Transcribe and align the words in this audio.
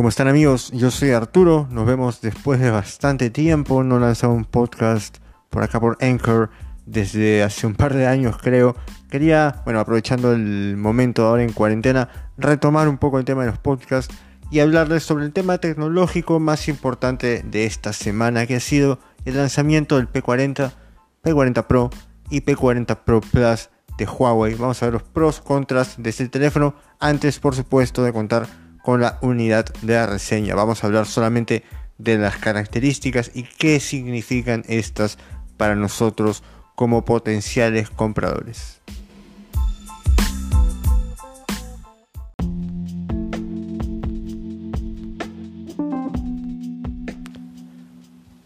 ¿Cómo 0.00 0.08
están 0.08 0.28
amigos? 0.28 0.70
Yo 0.72 0.90
soy 0.90 1.10
Arturo, 1.10 1.68
nos 1.70 1.84
vemos 1.84 2.22
después 2.22 2.58
de 2.58 2.70
bastante 2.70 3.28
tiempo, 3.28 3.84
no 3.84 3.98
lanzado 3.98 4.32
un 4.32 4.46
podcast 4.46 5.18
por 5.50 5.62
acá 5.62 5.78
por 5.78 5.98
Anchor 6.00 6.48
desde 6.86 7.42
hace 7.42 7.66
un 7.66 7.74
par 7.74 7.92
de 7.92 8.06
años 8.06 8.38
creo. 8.38 8.74
Quería, 9.10 9.60
bueno, 9.66 9.78
aprovechando 9.78 10.32
el 10.32 10.78
momento 10.78 11.26
ahora 11.26 11.42
en 11.42 11.52
cuarentena, 11.52 12.08
retomar 12.38 12.88
un 12.88 12.96
poco 12.96 13.18
el 13.18 13.26
tema 13.26 13.42
de 13.42 13.50
los 13.50 13.58
podcasts 13.58 14.14
y 14.50 14.60
hablarles 14.60 15.02
sobre 15.02 15.26
el 15.26 15.34
tema 15.34 15.58
tecnológico 15.58 16.40
más 16.40 16.68
importante 16.68 17.42
de 17.44 17.66
esta 17.66 17.92
semana 17.92 18.46
que 18.46 18.56
ha 18.56 18.60
sido 18.60 19.00
el 19.26 19.36
lanzamiento 19.36 19.98
del 19.98 20.10
P40, 20.10 20.72
P40 21.22 21.66
Pro 21.66 21.90
y 22.30 22.40
P40 22.40 23.00
Pro 23.04 23.20
Plus 23.20 23.68
de 23.98 24.06
Huawei. 24.06 24.54
Vamos 24.54 24.82
a 24.82 24.86
ver 24.86 24.94
los 24.94 25.02
pros, 25.02 25.42
contras 25.42 26.02
de 26.02 26.08
este 26.08 26.26
teléfono 26.30 26.74
antes 27.00 27.38
por 27.38 27.54
supuesto 27.54 28.02
de 28.02 28.14
contar 28.14 28.69
con 28.82 29.00
la 29.00 29.18
unidad 29.22 29.66
de 29.82 29.94
la 29.94 30.06
reseña. 30.06 30.54
Vamos 30.54 30.82
a 30.82 30.86
hablar 30.86 31.06
solamente 31.06 31.64
de 31.98 32.18
las 32.18 32.36
características 32.36 33.30
y 33.34 33.42
qué 33.42 33.80
significan 33.80 34.64
estas 34.68 35.18
para 35.56 35.74
nosotros 35.74 36.42
como 36.74 37.04
potenciales 37.04 37.90
compradores. 37.90 38.80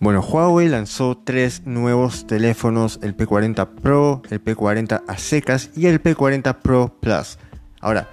Bueno, 0.05 0.20
Huawei 0.20 0.69
lanzó 0.69 1.16
tres 1.16 1.62
nuevos 1.64 2.27
teléfonos, 2.27 3.01
el 3.03 3.16
P40 3.16 3.66
Pro, 3.80 4.20
el 4.28 4.45
P40 4.45 5.03
a 5.09 5.16
secas 5.16 5.70
y 5.75 5.87
el 5.87 6.03
P40 6.03 6.56
Pro 6.56 6.95
Plus. 7.01 7.39
Ahora, 7.80 8.11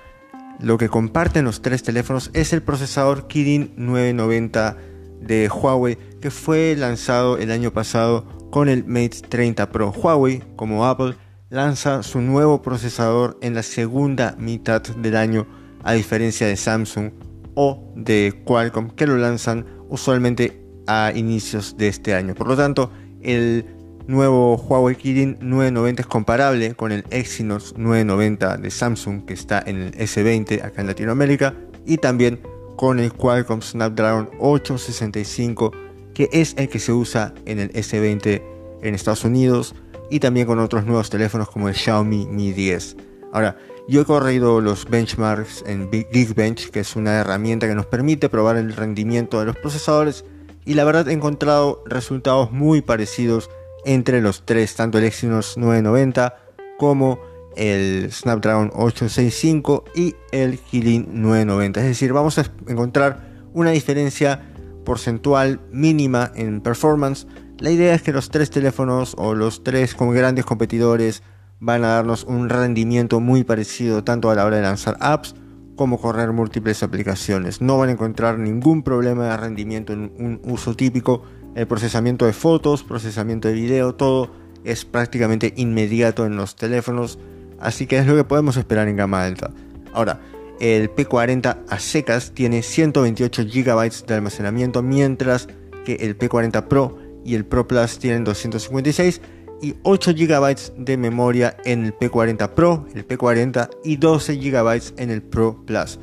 lo 0.62 0.78
que 0.78 0.90
comparten 0.90 1.46
los 1.46 1.62
tres 1.62 1.84
teléfonos 1.84 2.30
es 2.34 2.54
el 2.54 2.62
procesador 2.62 3.28
Kirin 3.28 3.74
990 3.78 4.78
de 5.22 5.50
Huawei 5.50 5.98
que 6.22 6.32
fue 6.32 6.76
lanzado 6.78 7.38
el 7.38 7.52
año 7.52 7.72
pasado 7.72 8.26
con 8.52 8.70
el 8.70 8.86
Mate 8.86 9.22
30 9.28 9.72
Pro. 9.72 9.92
Huawei, 9.92 10.44
como 10.56 10.86
Apple, 10.86 11.16
lanza 11.50 12.04
su 12.04 12.22
nuevo 12.22 12.62
procesador 12.62 13.38
en 13.42 13.56
la 13.56 13.64
segunda 13.64 14.36
mitad 14.38 14.82
del 14.82 15.16
año, 15.16 15.48
a 15.84 15.94
diferencia 15.94 16.48
de 16.48 16.56
Samsung 16.56 17.12
o 17.56 17.92
de 17.96 18.44
Qualcomm, 18.46 18.92
que 18.92 19.08
lo 19.08 19.18
lanzan 19.18 19.66
usualmente 19.90 20.62
a 20.88 21.12
inicios 21.16 21.76
de 21.78 21.88
este 21.88 22.14
año. 22.14 22.36
Por 22.36 22.48
lo 22.48 22.56
tanto, 22.56 22.92
el 23.22 23.66
nuevo 24.12 24.58
Huawei 24.58 24.96
Kirin 24.96 25.38
990 25.40 26.02
es 26.02 26.08
comparable 26.08 26.76
con 26.76 26.92
el 26.92 27.04
Exynos 27.10 27.74
990 27.78 28.58
de 28.58 28.70
Samsung 28.70 29.26
que 29.26 29.34
está 29.34 29.64
en 29.66 29.78
el 29.78 29.92
S20 29.94 30.64
acá 30.64 30.82
en 30.82 30.88
Latinoamérica 30.88 31.56
y 31.86 31.98
también 31.98 32.40
con 32.76 33.00
el 33.00 33.14
Qualcomm 33.14 33.62
Snapdragon 33.62 34.30
865 34.40 35.72
que 36.14 36.30
es 36.32 36.54
el 36.58 36.70
que 36.70 36.80
se 36.80 36.92
usa 36.92 37.34
en 37.46 37.60
el 37.60 37.72
S20 37.74 38.42
en 38.82 38.96
Estados 38.96 39.24
Unidos 39.24 39.74
y 40.10 40.20
también 40.20 40.46
con 40.46 40.60
otros 40.60 40.86
nuevos 40.86 41.10
teléfonos 41.10 41.50
como 41.50 41.70
el 41.70 41.76
Xiaomi 41.76 42.28
Mi 42.28 42.52
10. 42.52 42.98
Ahora, 43.32 43.58
yo 43.88 44.02
he 44.02 44.06
corrido 44.06 44.60
los 44.60 44.90
benchmarks 44.90 45.64
en 45.66 45.90
Geekbench, 45.90 46.70
que 46.70 46.82
es 46.82 46.96
una 46.98 47.14
herramienta 47.20 47.68
que 47.68 47.76
nos 47.76 47.86
permite 47.86 48.28
probar 48.30 48.58
el 48.58 48.74
rendimiento 48.74 49.40
de 49.40 49.46
los 49.46 49.56
procesadores 49.56 50.26
y 50.66 50.74
la 50.74 50.84
verdad 50.84 51.08
he 51.08 51.14
encontrado 51.14 51.82
resultados 51.88 52.52
muy 52.52 52.82
parecidos 52.82 53.50
entre 53.86 54.22
los 54.22 54.46
tres, 54.46 54.76
tanto 54.76 54.98
el 54.98 55.06
Exynos 55.06 55.58
990 55.58 56.36
como 56.78 57.20
el 57.56 58.12
Snapdragon 58.12 58.72
865 58.74 59.86
y 59.96 60.16
el 60.32 60.60
Kirin 60.60 61.22
990. 61.22 61.80
Es 61.82 61.86
decir, 61.88 62.14
vamos 62.14 62.38
a 62.38 62.46
encontrar 62.68 63.32
una 63.54 63.72
diferencia 63.72 64.42
porcentual 64.86 65.60
mínima 65.72 66.32
en 66.36 66.62
performance. 66.62 67.28
La 67.60 67.72
idea 67.72 67.94
es 67.94 68.02
que 68.02 68.12
los 68.12 68.30
tres 68.30 68.50
teléfonos 68.50 69.14
o 69.18 69.36
los 69.36 69.64
tres 69.64 69.94
como 69.94 70.12
grandes 70.12 70.46
competidores 70.46 71.24
van 71.60 71.84
a 71.84 71.90
darnos 71.90 72.24
un 72.24 72.50
rendimiento 72.50 73.20
muy 73.20 73.44
parecido 73.44 74.04
tanto 74.04 74.32
a 74.32 74.36
la 74.36 74.46
hora 74.46 74.58
de 74.58 74.64
lanzar 74.64 74.98
apps 75.00 75.36
como 75.76 76.00
correr 76.00 76.32
múltiples 76.32 76.84
aplicaciones. 76.84 77.62
No 77.62 77.78
van 77.78 77.90
a 77.90 77.92
encontrar 77.94 78.40
ningún 78.40 78.82
problema 78.84 79.26
de 79.26 79.38
rendimiento 79.38 79.94
en 79.94 80.12
un 80.18 80.42
uso 80.44 80.76
típico 80.76 81.24
el 81.56 81.68
procesamiento 81.68 82.26
de 82.26 82.34
fotos, 82.34 82.84
procesamiento 82.84 83.48
de 83.48 83.54
video, 83.54 83.96
todo 83.96 84.32
es 84.64 84.86
prácticamente 84.86 85.54
inmediato 85.58 86.26
en 86.26 86.36
los 86.36 86.56
teléfonos, 86.56 87.20
así 87.60 87.88
que 87.88 87.98
es 87.98 88.06
lo 88.06 88.16
que 88.16 88.24
podemos 88.24 88.58
esperar 88.58 88.88
en 88.88 88.98
gama 88.98 89.24
alta. 89.24 89.52
Ahora, 89.94 90.20
el 90.60 90.94
P40 90.94 91.58
a 91.68 91.80
secas 91.80 92.32
tiene 92.34 92.62
128 92.62 93.44
GB 93.46 94.06
de 94.06 94.14
almacenamiento, 94.14 94.84
mientras 94.84 95.48
que 95.86 95.96
el 95.96 96.18
P40 96.18 96.68
Pro 96.68 96.98
y 97.26 97.36
el 97.36 97.46
Pro 97.46 97.68
Plus 97.68 97.98
tienen 97.98 98.24
256 98.24 99.22
y 99.62 99.76
8 99.84 100.12
GB 100.14 100.56
de 100.78 100.98
memoria 100.98 101.58
en 101.66 101.86
el 101.86 101.98
P40 101.98 102.50
Pro, 102.50 102.86
el 102.94 103.08
P40 103.08 103.70
y 103.84 103.98
12 103.98 104.36
GB 104.36 104.94
en 104.98 105.10
el 105.10 105.22
Pro 105.22 105.64
Plus. 105.66 106.00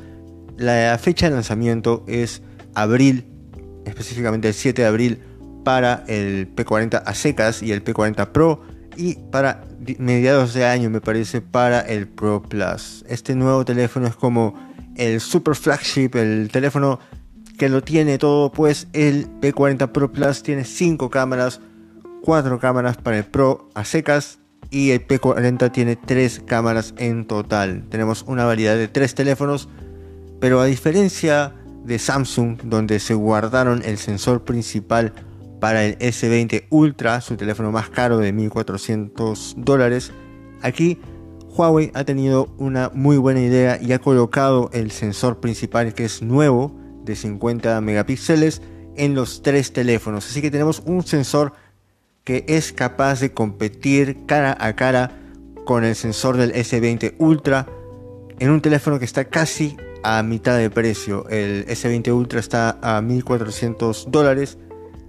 La 0.57 0.97
fecha 0.97 1.27
de 1.29 1.35
lanzamiento 1.35 2.03
es 2.07 2.41
abril, 2.73 3.25
específicamente 3.85 4.49
el 4.49 4.53
7 4.53 4.81
de 4.81 4.87
abril 4.87 5.19
para 5.63 6.03
el 6.07 6.53
P40 6.55 7.03
a 7.05 7.13
secas 7.13 7.61
y 7.61 7.71
el 7.71 7.83
P40 7.83 8.27
Pro 8.31 8.61
y 8.95 9.15
para 9.15 9.65
mediados 9.97 10.53
de 10.53 10.65
año 10.65 10.89
me 10.89 11.01
parece 11.01 11.41
para 11.41 11.79
el 11.81 12.07
Pro 12.07 12.41
Plus. 12.41 13.05
Este 13.07 13.35
nuevo 13.35 13.63
teléfono 13.63 14.07
es 14.07 14.15
como 14.15 14.55
el 14.95 15.21
super 15.21 15.55
flagship, 15.55 16.11
el 16.15 16.49
teléfono 16.51 16.99
que 17.57 17.69
lo 17.69 17.81
tiene 17.81 18.17
todo, 18.17 18.51
pues 18.51 18.87
el 18.93 19.27
P40 19.41 19.91
Pro 19.91 20.11
Plus 20.11 20.43
tiene 20.43 20.65
5 20.65 21.09
cámaras, 21.09 21.61
4 22.23 22.59
cámaras 22.59 22.97
para 22.97 23.17
el 23.17 23.25
Pro 23.25 23.69
a 23.73 23.85
secas 23.85 24.39
y 24.69 24.91
el 24.91 25.07
P40 25.07 25.71
tiene 25.71 25.95
3 25.95 26.43
cámaras 26.45 26.93
en 26.97 27.25
total. 27.25 27.83
Tenemos 27.89 28.23
una 28.27 28.45
variedad 28.45 28.75
de 28.75 28.87
3 28.87 29.15
teléfonos, 29.15 29.69
pero 30.39 30.59
a 30.59 30.65
diferencia 30.65 31.53
de 31.85 31.99
Samsung, 31.99 32.61
donde 32.63 32.99
se 32.99 33.13
guardaron 33.13 33.81
el 33.85 33.97
sensor 33.97 34.43
principal 34.43 35.13
para 35.59 35.85
el 35.85 35.97
S20 35.99 36.65
Ultra, 36.69 37.21
su 37.21 37.35
teléfono 37.37 37.71
más 37.71 37.89
caro 37.89 38.17
de 38.17 38.31
1400 38.33 39.55
dólares. 39.57 40.11
Aquí 40.61 40.99
Huawei 41.49 41.91
ha 41.93 42.03
tenido 42.03 42.53
una 42.57 42.89
muy 42.93 43.17
buena 43.17 43.41
idea 43.41 43.79
y 43.81 43.91
ha 43.93 43.99
colocado 43.99 44.69
el 44.73 44.91
sensor 44.91 45.39
principal 45.39 45.93
que 45.93 46.05
es 46.05 46.21
nuevo 46.21 46.75
de 47.03 47.15
50 47.15 47.79
megapíxeles 47.81 48.61
en 48.95 49.15
los 49.15 49.41
tres 49.41 49.73
teléfonos. 49.73 50.27
Así 50.27 50.41
que 50.41 50.51
tenemos 50.51 50.81
un 50.85 51.03
sensor 51.03 51.53
que 52.23 52.45
es 52.47 52.71
capaz 52.71 53.19
de 53.19 53.33
competir 53.33 54.25
cara 54.25 54.55
a 54.59 54.75
cara 54.75 55.11
con 55.65 55.83
el 55.83 55.95
sensor 55.95 56.37
del 56.37 56.53
S20 56.53 57.15
Ultra 57.17 57.67
en 58.39 58.51
un 58.51 58.61
teléfono 58.61 58.99
que 58.99 59.05
está 59.05 59.25
casi 59.25 59.77
a 60.03 60.21
mitad 60.23 60.57
de 60.57 60.69
precio. 60.69 61.27
El 61.29 61.65
S20 61.67 62.13
Ultra 62.13 62.39
está 62.39 62.77
a 62.81 63.01
1400 63.01 64.07
dólares 64.09 64.57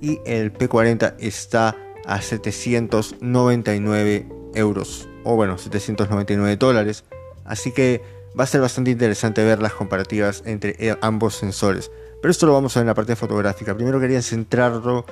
y 0.01 0.21
el 0.25 0.53
P40 0.53 1.15
está 1.19 1.77
a 2.07 2.21
799 2.21 4.27
euros 4.55 5.09
o 5.25 5.37
bueno 5.37 5.59
799 5.59 6.57
dólares. 6.57 7.05
Así 7.45 7.73
que 7.73 8.03
va 8.39 8.45
a 8.45 8.47
ser 8.47 8.61
bastante 8.61 8.91
interesante 8.91 9.45
ver 9.45 9.61
las 9.61 9.75
comparativas 9.75 10.43
entre 10.47 10.77
eh, 10.79 10.97
ambos 11.01 11.37
sensores. 11.37 11.91
Pero 12.23 12.31
esto 12.31 12.47
lo 12.47 12.53
vamos 12.53 12.77
a 12.77 12.81
ver 12.81 12.85
en 12.85 12.89
la 12.89 12.95
parte 12.95 13.17
fotográfica. 13.17 13.75
Primero 13.75 14.01
quería 14.01 14.23
centrarlo 14.23 15.05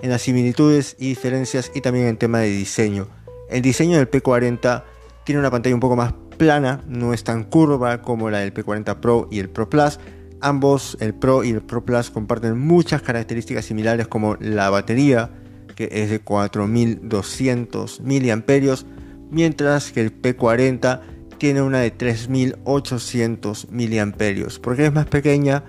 en 0.00 0.10
las 0.10 0.22
similitudes 0.22 0.96
y 0.98 1.08
diferencias 1.08 1.70
y 1.74 1.80
también 1.80 2.06
en 2.06 2.16
tema 2.16 2.40
de 2.40 2.48
diseño. 2.48 3.08
El 3.48 3.62
diseño 3.62 3.98
del 3.98 4.10
P40 4.10 4.82
tiene 5.24 5.40
una 5.40 5.50
pantalla 5.50 5.74
un 5.74 5.80
poco 5.80 5.96
más 5.96 6.14
plana 6.34 6.82
no 6.86 7.14
es 7.14 7.24
tan 7.24 7.44
curva 7.44 8.02
como 8.02 8.30
la 8.30 8.38
del 8.38 8.52
P40 8.52 9.00
Pro 9.00 9.28
y 9.30 9.38
el 9.38 9.48
Pro 9.48 9.70
Plus 9.70 9.98
Ambos, 10.44 10.98
el 11.00 11.14
Pro 11.14 11.42
y 11.42 11.50
el 11.52 11.62
Pro 11.62 11.86
Plus, 11.86 12.10
comparten 12.10 12.58
muchas 12.58 13.00
características 13.00 13.64
similares 13.64 14.08
como 14.08 14.36
la 14.40 14.68
batería, 14.68 15.30
que 15.74 15.88
es 15.90 16.10
de 16.10 16.20
4200 16.20 18.02
mAh, 18.02 18.42
mientras 19.30 19.90
que 19.90 20.02
el 20.02 20.20
P40 20.20 21.00
tiene 21.38 21.62
una 21.62 21.80
de 21.80 21.90
3800 21.90 23.68
mAh. 23.70 24.60
¿Por 24.60 24.76
qué 24.76 24.84
es 24.84 24.92
más 24.92 25.06
pequeña? 25.06 25.64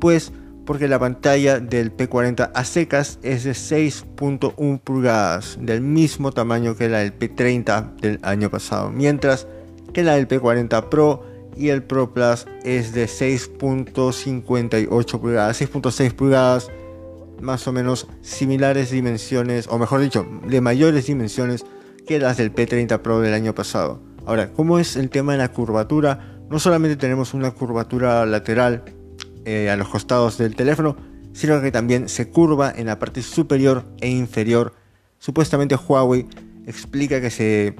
Pues 0.00 0.32
porque 0.64 0.88
la 0.88 0.98
pantalla 0.98 1.60
del 1.60 1.94
P40 1.94 2.50
a 2.54 2.64
secas 2.64 3.18
es 3.22 3.44
de 3.44 3.52
6.1 3.52 4.80
pulgadas, 4.80 5.58
del 5.60 5.82
mismo 5.82 6.32
tamaño 6.32 6.76
que 6.76 6.88
la 6.88 7.00
del 7.00 7.18
P30 7.18 7.96
del 7.96 8.20
año 8.22 8.50
pasado, 8.50 8.90
mientras 8.90 9.46
que 9.92 10.02
la 10.02 10.14
del 10.14 10.26
P40 10.26 10.88
Pro 10.88 11.33
y 11.56 11.68
el 11.68 11.82
Pro 11.82 12.12
Plus 12.12 12.46
es 12.64 12.92
de 12.92 13.06
6.58 13.06 15.20
pulgadas, 15.20 15.60
6.6 15.60 16.12
pulgadas, 16.12 16.70
más 17.40 17.66
o 17.66 17.72
menos 17.72 18.06
similares 18.22 18.90
dimensiones, 18.90 19.68
o 19.68 19.78
mejor 19.78 20.00
dicho, 20.00 20.26
de 20.46 20.60
mayores 20.60 21.06
dimensiones 21.06 21.64
que 22.06 22.18
las 22.18 22.36
del 22.36 22.54
P30 22.54 23.00
Pro 23.00 23.20
del 23.20 23.34
año 23.34 23.54
pasado. 23.54 24.00
Ahora, 24.26 24.52
¿cómo 24.52 24.78
es 24.78 24.96
el 24.96 25.10
tema 25.10 25.32
de 25.32 25.38
la 25.38 25.52
curvatura? 25.52 26.38
No 26.50 26.58
solamente 26.58 26.96
tenemos 26.96 27.34
una 27.34 27.50
curvatura 27.50 28.24
lateral 28.26 28.84
eh, 29.44 29.70
a 29.70 29.76
los 29.76 29.88
costados 29.88 30.38
del 30.38 30.56
teléfono, 30.56 30.96
sino 31.32 31.60
que 31.60 31.72
también 31.72 32.08
se 32.08 32.30
curva 32.30 32.72
en 32.74 32.86
la 32.86 32.98
parte 32.98 33.22
superior 33.22 33.84
e 34.00 34.08
inferior. 34.08 34.74
Supuestamente 35.18 35.76
Huawei 35.76 36.26
explica 36.66 37.20
que 37.20 37.30
se 37.30 37.74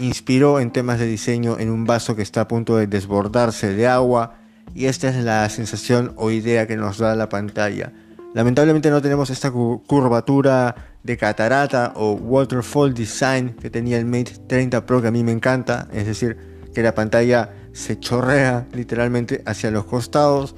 inspiró 0.00 0.60
en 0.60 0.70
temas 0.70 0.98
de 0.98 1.06
diseño 1.06 1.58
en 1.58 1.70
un 1.70 1.84
vaso 1.84 2.16
que 2.16 2.22
está 2.22 2.42
a 2.42 2.48
punto 2.48 2.76
de 2.76 2.86
desbordarse 2.86 3.74
de 3.74 3.86
agua 3.86 4.34
y 4.74 4.86
esta 4.86 5.08
es 5.08 5.16
la 5.16 5.48
sensación 5.48 6.12
o 6.16 6.30
idea 6.30 6.66
que 6.66 6.76
nos 6.76 6.98
da 6.98 7.16
la 7.16 7.28
pantalla. 7.28 7.92
Lamentablemente 8.34 8.90
no 8.90 9.00
tenemos 9.00 9.30
esta 9.30 9.50
curvatura 9.50 10.74
de 11.02 11.16
catarata 11.16 11.92
o 11.96 12.12
waterfall 12.12 12.92
design 12.92 13.56
que 13.60 13.70
tenía 13.70 13.98
el 13.98 14.04
Mate 14.04 14.32
30 14.46 14.84
Pro 14.84 15.00
que 15.00 15.08
a 15.08 15.10
mí 15.10 15.24
me 15.24 15.32
encanta, 15.32 15.88
es 15.92 16.06
decir, 16.06 16.36
que 16.74 16.82
la 16.82 16.94
pantalla 16.94 17.50
se 17.72 17.98
chorrea 17.98 18.66
literalmente 18.72 19.42
hacia 19.46 19.70
los 19.70 19.84
costados, 19.84 20.54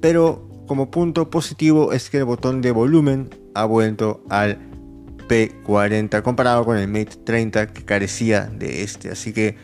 pero 0.00 0.48
como 0.66 0.90
punto 0.90 1.30
positivo 1.30 1.92
es 1.92 2.10
que 2.10 2.18
el 2.18 2.24
botón 2.24 2.60
de 2.60 2.72
volumen 2.72 3.30
ha 3.54 3.64
vuelto 3.64 4.22
al 4.28 4.58
P40 5.28 6.22
comparado 6.22 6.64
con 6.64 6.76
el 6.76 6.88
Mate 6.88 7.16
30 7.24 7.68
que 7.68 7.84
carecía 7.84 8.46
de 8.46 8.82
este, 8.82 9.10
así 9.10 9.32
que 9.32 9.56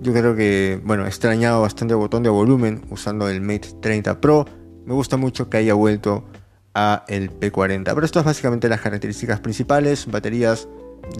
yo 0.00 0.12
creo 0.12 0.36
que, 0.36 0.80
bueno, 0.84 1.04
he 1.06 1.08
extrañado 1.08 1.62
bastante 1.62 1.94
el 1.94 1.98
botón 1.98 2.22
de 2.22 2.28
volumen 2.28 2.82
usando 2.90 3.28
el 3.28 3.40
Mate 3.40 3.68
30 3.80 4.20
Pro. 4.20 4.44
Me 4.84 4.92
gusta 4.92 5.16
mucho 5.16 5.48
que 5.48 5.56
haya 5.56 5.72
vuelto 5.72 6.24
a 6.74 7.04
el 7.08 7.30
P40. 7.30 7.84
Pero 7.84 8.04
esto 8.04 8.18
es 8.18 8.24
básicamente 8.26 8.68
las 8.68 8.82
características 8.82 9.40
principales. 9.40 10.06
Baterías 10.06 10.68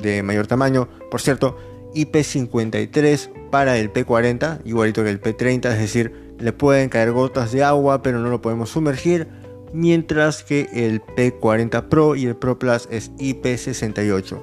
de 0.03 0.23
mayor 0.23 0.47
tamaño. 0.47 0.89
Por 1.11 1.23
cierto, 1.23 1.57
IP53 1.95 3.51
para 3.51 3.79
el 3.79 3.93
P40, 3.93 4.61
igualito 4.65 5.03
que 5.03 5.11
el 5.11 5.23
P30, 5.23 5.73
es 5.73 5.79
decir, 5.79 6.35
le 6.39 6.53
pueden 6.53 6.89
caer 6.89 7.13
gotas 7.13 7.53
de 7.53 7.63
agua, 7.63 8.03
pero 8.03 8.19
no 8.19 8.29
lo 8.29 8.43
podemos 8.43 8.71
sumergir. 8.71 9.29
Mientras 9.75 10.45
que 10.45 10.69
el 10.73 11.03
P40 11.03 11.89
Pro 11.89 12.15
y 12.15 12.27
el 12.27 12.37
Pro 12.37 12.57
Plus 12.61 12.87
es 12.93 13.11
IP68. 13.17 14.41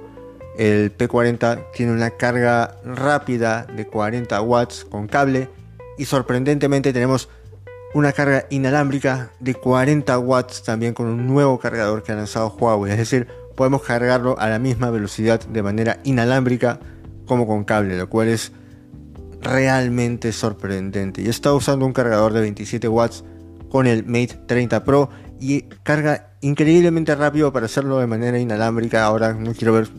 El 0.58 0.96
P40 0.98 1.72
tiene 1.74 1.94
una 1.94 2.10
carga 2.10 2.76
rápida 2.84 3.66
de 3.74 3.88
40 3.88 4.42
watts 4.42 4.84
con 4.84 5.08
cable 5.08 5.48
y 5.98 6.04
sorprendentemente 6.04 6.92
tenemos 6.92 7.30
una 7.94 8.12
carga 8.12 8.46
inalámbrica 8.50 9.32
de 9.40 9.54
40 9.54 10.20
watts 10.20 10.64
también 10.64 10.94
con 10.94 11.08
un 11.08 11.26
nuevo 11.28 11.58
cargador 11.60 12.04
que 12.04 12.12
ha 12.12 12.16
lanzado 12.16 12.50
Huawei. 12.60 12.92
Es 12.92 12.98
decir, 12.98 13.28
podemos 13.56 13.84
cargarlo 13.84 14.38
a 14.38 14.50
la 14.50 14.60
misma 14.60 14.90
velocidad 14.90 15.40
de 15.40 15.64
manera 15.64 16.02
inalámbrica 16.04 16.82
como 17.26 17.48
con 17.48 17.64
cable, 17.64 17.98
lo 17.98 18.10
cual 18.10 18.28
es 18.28 18.52
realmente 19.40 20.34
sorprendente. 20.34 21.24
Yo 21.24 21.30
estaba 21.30 21.56
usando 21.56 21.86
un 21.86 21.94
cargador 21.94 22.34
de 22.34 22.42
27 22.42 22.90
watts 22.90 23.24
con 23.72 23.88
el 23.88 24.06
Mate 24.06 24.38
30 24.48 24.84
Pro 24.84 25.10
y 25.42 25.64
carga 25.84 26.36
increíblemente 26.42 27.16
rápido 27.16 27.52
para 27.52 27.66
hacerlo 27.66 27.98
de 28.00 28.08
manera 28.08 28.40
inalámbrica. 28.40 29.04
Ahora 29.04 29.34
no 29.34 29.54
quiero 29.54 29.74
ver, 29.74 29.90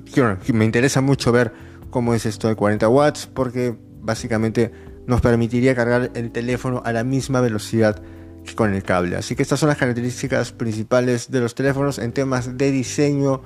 me 0.54 0.64
interesa 0.64 1.00
mucho 1.00 1.32
ver 1.32 1.52
cómo 1.90 2.14
es 2.14 2.24
esto 2.24 2.48
de 2.48 2.54
40 2.54 2.88
watts 2.88 3.26
porque 3.26 3.76
básicamente 4.00 4.70
nos 5.06 5.20
permitiría 5.20 5.74
cargar 5.74 6.12
el 6.14 6.30
teléfono 6.30 6.80
a 6.84 6.92
la 6.92 7.02
misma 7.02 7.40
velocidad 7.40 8.00
que 8.44 8.54
con 8.54 8.72
el 8.72 8.84
cable. 8.84 9.16
Así 9.16 9.34
que 9.34 9.42
estas 9.42 9.58
son 9.58 9.68
las 9.68 9.78
características 9.78 10.52
principales 10.52 11.30
de 11.30 11.40
los 11.40 11.54
teléfonos 11.54 11.98
en 11.98 12.12
temas 12.12 12.56
de 12.56 12.70
diseño, 12.70 13.42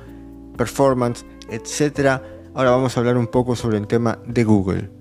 performance, 0.57 1.25
etc. 1.51 2.21
Ahora 2.55 2.71
vamos 2.71 2.97
a 2.97 3.01
hablar 3.01 3.17
un 3.17 3.27
poco 3.27 3.57
sobre 3.57 3.79
el 3.79 3.87
tema 3.87 4.19
de 4.27 4.45
Google. 4.45 4.96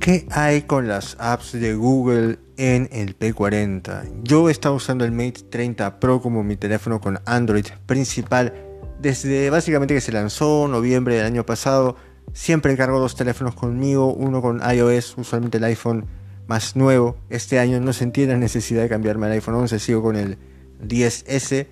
¿Qué 0.00 0.26
hay 0.30 0.62
con 0.62 0.86
las 0.86 1.16
apps 1.18 1.52
de 1.52 1.74
Google 1.74 2.38
en 2.56 2.88
el 2.92 3.18
P40? 3.18 4.22
Yo 4.22 4.48
he 4.48 4.52
estado 4.52 4.76
usando 4.76 5.04
el 5.04 5.12
Mate 5.12 5.42
30 5.50 5.98
Pro 5.98 6.22
como 6.22 6.44
mi 6.44 6.56
teléfono 6.56 7.00
con 7.00 7.18
Android 7.26 7.66
principal 7.84 8.54
desde 9.00 9.50
básicamente 9.50 9.94
que 9.94 10.00
se 10.00 10.12
lanzó 10.12 10.68
noviembre 10.68 11.16
del 11.16 11.26
año 11.26 11.44
pasado. 11.44 11.96
Siempre 12.32 12.76
cargo 12.76 13.00
dos 13.00 13.16
teléfonos 13.16 13.54
conmigo, 13.54 14.14
uno 14.14 14.40
con 14.40 14.60
iOS, 14.60 15.18
usualmente 15.18 15.58
el 15.58 15.64
iPhone 15.64 16.06
más 16.46 16.76
nuevo. 16.76 17.16
Este 17.28 17.58
año 17.58 17.80
no 17.80 17.92
sentí 17.92 18.24
la 18.24 18.36
necesidad 18.36 18.82
de 18.82 18.88
cambiarme 18.88 19.26
al 19.26 19.32
iPhone 19.32 19.56
11, 19.56 19.78
sigo 19.80 20.02
con 20.02 20.16
el 20.16 20.38
10S 20.80 21.66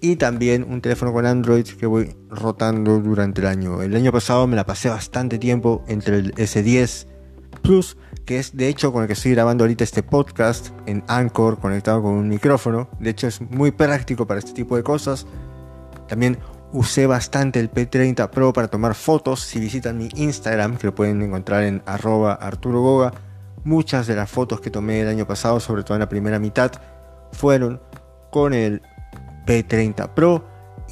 y 0.00 0.16
también 0.16 0.64
un 0.68 0.80
teléfono 0.80 1.12
con 1.12 1.26
Android 1.26 1.66
que 1.66 1.86
voy 1.86 2.16
rotando 2.30 2.98
durante 2.98 3.42
el 3.42 3.46
año. 3.46 3.82
El 3.82 3.94
año 3.94 4.10
pasado 4.10 4.46
me 4.46 4.56
la 4.56 4.64
pasé 4.64 4.88
bastante 4.88 5.38
tiempo 5.38 5.84
entre 5.86 6.16
el 6.16 6.34
S10 6.34 7.07
Plus, 7.62 7.96
que 8.24 8.38
es 8.38 8.56
de 8.56 8.68
hecho 8.68 8.92
con 8.92 9.02
el 9.02 9.06
que 9.06 9.14
estoy 9.14 9.32
grabando 9.32 9.64
ahorita 9.64 9.84
este 9.84 10.02
podcast 10.02 10.70
en 10.86 11.04
Anchor 11.08 11.58
conectado 11.58 12.02
con 12.02 12.12
un 12.12 12.28
micrófono. 12.28 12.88
De 13.00 13.10
hecho 13.10 13.26
es 13.26 13.40
muy 13.40 13.70
práctico 13.70 14.26
para 14.26 14.38
este 14.38 14.52
tipo 14.52 14.76
de 14.76 14.82
cosas. 14.82 15.26
También 16.08 16.38
usé 16.72 17.06
bastante 17.06 17.60
el 17.60 17.70
P30 17.70 18.30
Pro 18.30 18.52
para 18.52 18.68
tomar 18.68 18.94
fotos. 18.94 19.40
Si 19.40 19.60
visitan 19.60 19.98
mi 19.98 20.08
Instagram, 20.14 20.76
que 20.76 20.86
lo 20.86 20.94
pueden 20.94 21.20
encontrar 21.22 21.64
en 21.64 21.82
arroba 21.86 22.34
Arturo 22.34 23.12
muchas 23.64 24.06
de 24.06 24.16
las 24.16 24.30
fotos 24.30 24.60
que 24.60 24.70
tomé 24.70 25.00
el 25.00 25.08
año 25.08 25.26
pasado, 25.26 25.60
sobre 25.60 25.82
todo 25.82 25.94
en 25.94 26.00
la 26.00 26.08
primera 26.08 26.38
mitad, 26.38 26.72
fueron 27.32 27.80
con 28.30 28.54
el 28.54 28.82
P30 29.46 30.14
Pro 30.14 30.44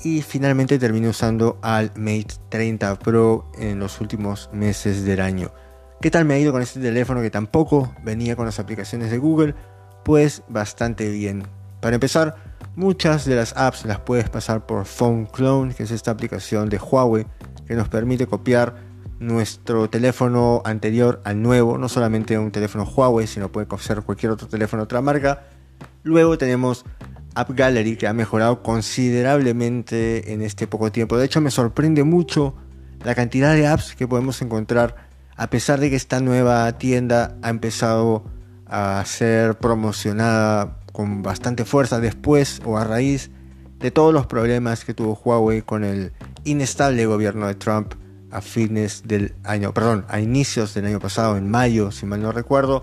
y 0.05 0.23
finalmente 0.23 0.79
terminé 0.79 1.09
usando 1.09 1.59
al 1.63 1.91
Mate 1.97 2.35
30 2.51 2.99
Pro 2.99 3.51
en 3.59 3.79
los 3.79 4.01
últimos 4.01 4.51
meses 4.53 5.05
del 5.05 5.21
año. 5.21 5.51
¿Qué 5.99 6.11
tal 6.11 6.27
me 6.27 6.35
ha 6.35 6.39
ido 6.39 6.53
con 6.53 6.61
este 6.61 6.79
teléfono 6.79 7.23
que 7.23 7.31
tampoco 7.31 7.95
venía 8.05 8.37
con 8.37 8.45
las 8.45 8.59
aplicaciones 8.59 9.11
de 9.11 9.17
Google? 9.17 9.55
Pues 10.05 10.43
bastante 10.47 11.09
bien. 11.11 11.45
Para 11.81 11.95
empezar, 11.95 12.37
muchas 12.75 13.25
de 13.25 13.35
las 13.35 13.57
apps 13.57 13.87
las 13.87 14.01
puedes 14.01 14.29
pasar 14.29 14.67
por 14.67 14.85
Phone 14.85 15.25
Clone, 15.25 15.75
que 15.75 15.85
es 15.85 15.91
esta 15.91 16.11
aplicación 16.11 16.69
de 16.69 16.79
Huawei 16.79 17.27
que 17.67 17.75
nos 17.75 17.89
permite 17.89 18.27
copiar 18.27 18.77
nuestro 19.21 19.89
teléfono 19.89 20.61
anterior 20.67 21.23
al 21.25 21.41
nuevo, 21.41 21.79
no 21.79 21.89
solamente 21.89 22.39
un 22.39 22.51
teléfono 22.51 22.85
Huawei, 22.85 23.27
sino 23.27 23.51
puede 23.51 23.67
ser 23.79 24.03
cualquier 24.03 24.33
otro 24.33 24.49
teléfono 24.49 24.83
de 24.83 24.85
otra 24.85 25.01
marca. 25.01 25.45
Luego 26.03 26.37
tenemos 26.37 26.85
App 27.35 27.51
Gallery 27.53 27.97
que 27.97 28.07
ha 28.07 28.13
mejorado 28.13 28.63
considerablemente 28.63 30.35
en 30.35 30.43
este 30.43 30.67
poco 30.67 30.93
tiempo. 30.93 31.17
De 31.17 31.25
hecho, 31.25 31.41
me 31.41 31.51
sorprende 31.51 32.05
mucho 32.05 32.55
la 33.03 33.15
cantidad 33.15 33.55
de 33.55 33.67
apps 33.67 33.95
que 33.97 34.07
podemos 34.07 34.43
encontrar 34.43 35.06
a 35.37 35.51
pesar 35.51 35.81
de 35.81 35.91
que 35.91 35.97
esta 35.97 36.21
nueva 36.21 36.71
tienda 36.79 37.37
ha 37.43 37.51
empezado 37.51 38.25
a 38.67 39.03
ser 39.05 39.59
promocionada 39.59 40.79
con 40.93 41.23
bastante 41.23 41.65
fuerza 41.65 42.01
después 42.01 42.61
o 42.65 42.79
a 42.79 42.85
raíz 42.85 43.31
de 43.79 43.91
todos 43.91 44.15
los 44.15 44.27
problemas 44.27 44.85
que 44.85 44.95
tuvo 44.95 45.21
Huawei 45.23 45.63
con 45.63 45.85
el 45.85 46.13
inestable 46.45 47.05
gobierno 47.07 47.47
de 47.47 47.55
Trump 47.55 47.95
a 48.31 48.41
fines 48.41 49.03
del 49.07 49.35
año, 49.45 49.73
perdón, 49.73 50.05
a 50.09 50.21
inicios 50.21 50.75
del 50.75 50.87
año 50.87 51.01
pasado, 51.01 51.37
en 51.37 51.51
mayo, 51.51 51.93
si 51.93 52.07
mal 52.07 52.23
no 52.23 52.33
recuerdo. 52.33 52.83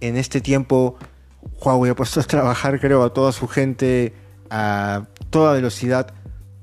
En 0.00 0.16
este 0.16 0.40
tiempo, 0.40 0.96
Huawei 1.60 1.90
ha 1.90 1.94
puesto 1.94 2.20
a 2.20 2.24
trabajar, 2.24 2.80
creo, 2.80 3.04
a 3.04 3.12
toda 3.12 3.32
su 3.32 3.46
gente 3.46 4.14
a 4.50 5.06
toda 5.30 5.54
velocidad 5.54 6.14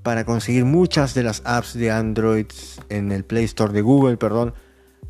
para 0.03 0.25
conseguir 0.25 0.65
muchas 0.65 1.13
de 1.13 1.24
las 1.24 1.41
apps 1.46 1.74
de 1.74 1.91
Android 1.91 2.48
en 2.89 3.12
el 3.12 3.24
Play 3.24 3.46
Store 3.46 3.74
de 3.74 3.82
Google, 3.82 4.17
perdón, 4.17 4.53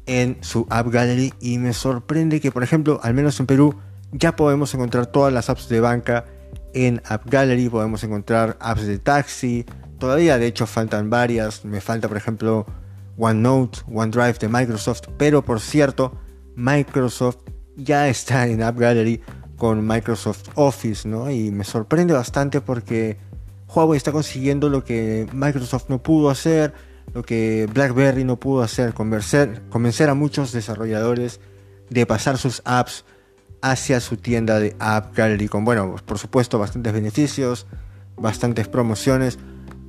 en 0.05 0.37
su 0.41 0.67
App 0.69 0.87
Gallery 0.87 1.33
y 1.39 1.57
me 1.57 1.73
sorprende 1.73 2.41
que, 2.41 2.51
por 2.51 2.63
ejemplo, 2.63 2.99
al 3.03 3.13
menos 3.13 3.39
en 3.39 3.45
Perú, 3.45 3.75
ya 4.11 4.35
podemos 4.35 4.73
encontrar 4.73 5.07
todas 5.07 5.33
las 5.33 5.49
apps 5.49 5.69
de 5.69 5.79
banca 5.79 6.25
en 6.73 7.01
App 7.05 7.23
Gallery, 7.25 7.69
podemos 7.69 8.03
encontrar 8.03 8.57
apps 8.59 8.85
de 8.85 8.99
taxi, 8.99 9.65
todavía 9.99 10.37
de 10.37 10.47
hecho 10.47 10.65
faltan 10.67 11.09
varias, 11.09 11.65
me 11.65 11.81
falta 11.81 12.07
por 12.07 12.17
ejemplo 12.17 12.65
OneNote, 13.17 13.79
OneDrive 13.91 14.33
de 14.39 14.49
Microsoft, 14.49 15.01
pero 15.17 15.43
por 15.43 15.59
cierto, 15.59 16.13
Microsoft 16.55 17.37
ya 17.75 18.07
está 18.07 18.47
en 18.47 18.61
App 18.63 18.77
Gallery 18.77 19.21
con 19.57 19.85
Microsoft 19.85 20.49
Office, 20.55 21.07
¿no? 21.07 21.29
Y 21.29 21.51
me 21.51 21.63
sorprende 21.63 22.13
bastante 22.13 22.61
porque 22.61 23.17
Huawei 23.73 23.97
está 23.97 24.11
consiguiendo 24.11 24.69
lo 24.69 24.83
que 24.83 25.27
Microsoft 25.31 25.85
no 25.89 26.01
pudo 26.01 26.29
hacer, 26.29 26.73
lo 27.13 27.23
que 27.23 27.67
BlackBerry 27.73 28.23
no 28.23 28.39
pudo 28.39 28.63
hacer, 28.63 28.93
convencer, 28.93 30.09
a 30.09 30.13
muchos 30.13 30.51
desarrolladores 30.51 31.39
de 31.89 32.05
pasar 32.05 32.37
sus 32.37 32.61
apps 32.65 33.05
hacia 33.61 33.99
su 33.99 34.17
tienda 34.17 34.59
de 34.59 34.75
App 34.79 35.15
Gallery 35.15 35.47
con, 35.47 35.63
bueno, 35.63 35.95
por 36.05 36.17
supuesto, 36.17 36.59
bastantes 36.59 36.91
beneficios, 36.91 37.67
bastantes 38.17 38.67
promociones, 38.67 39.37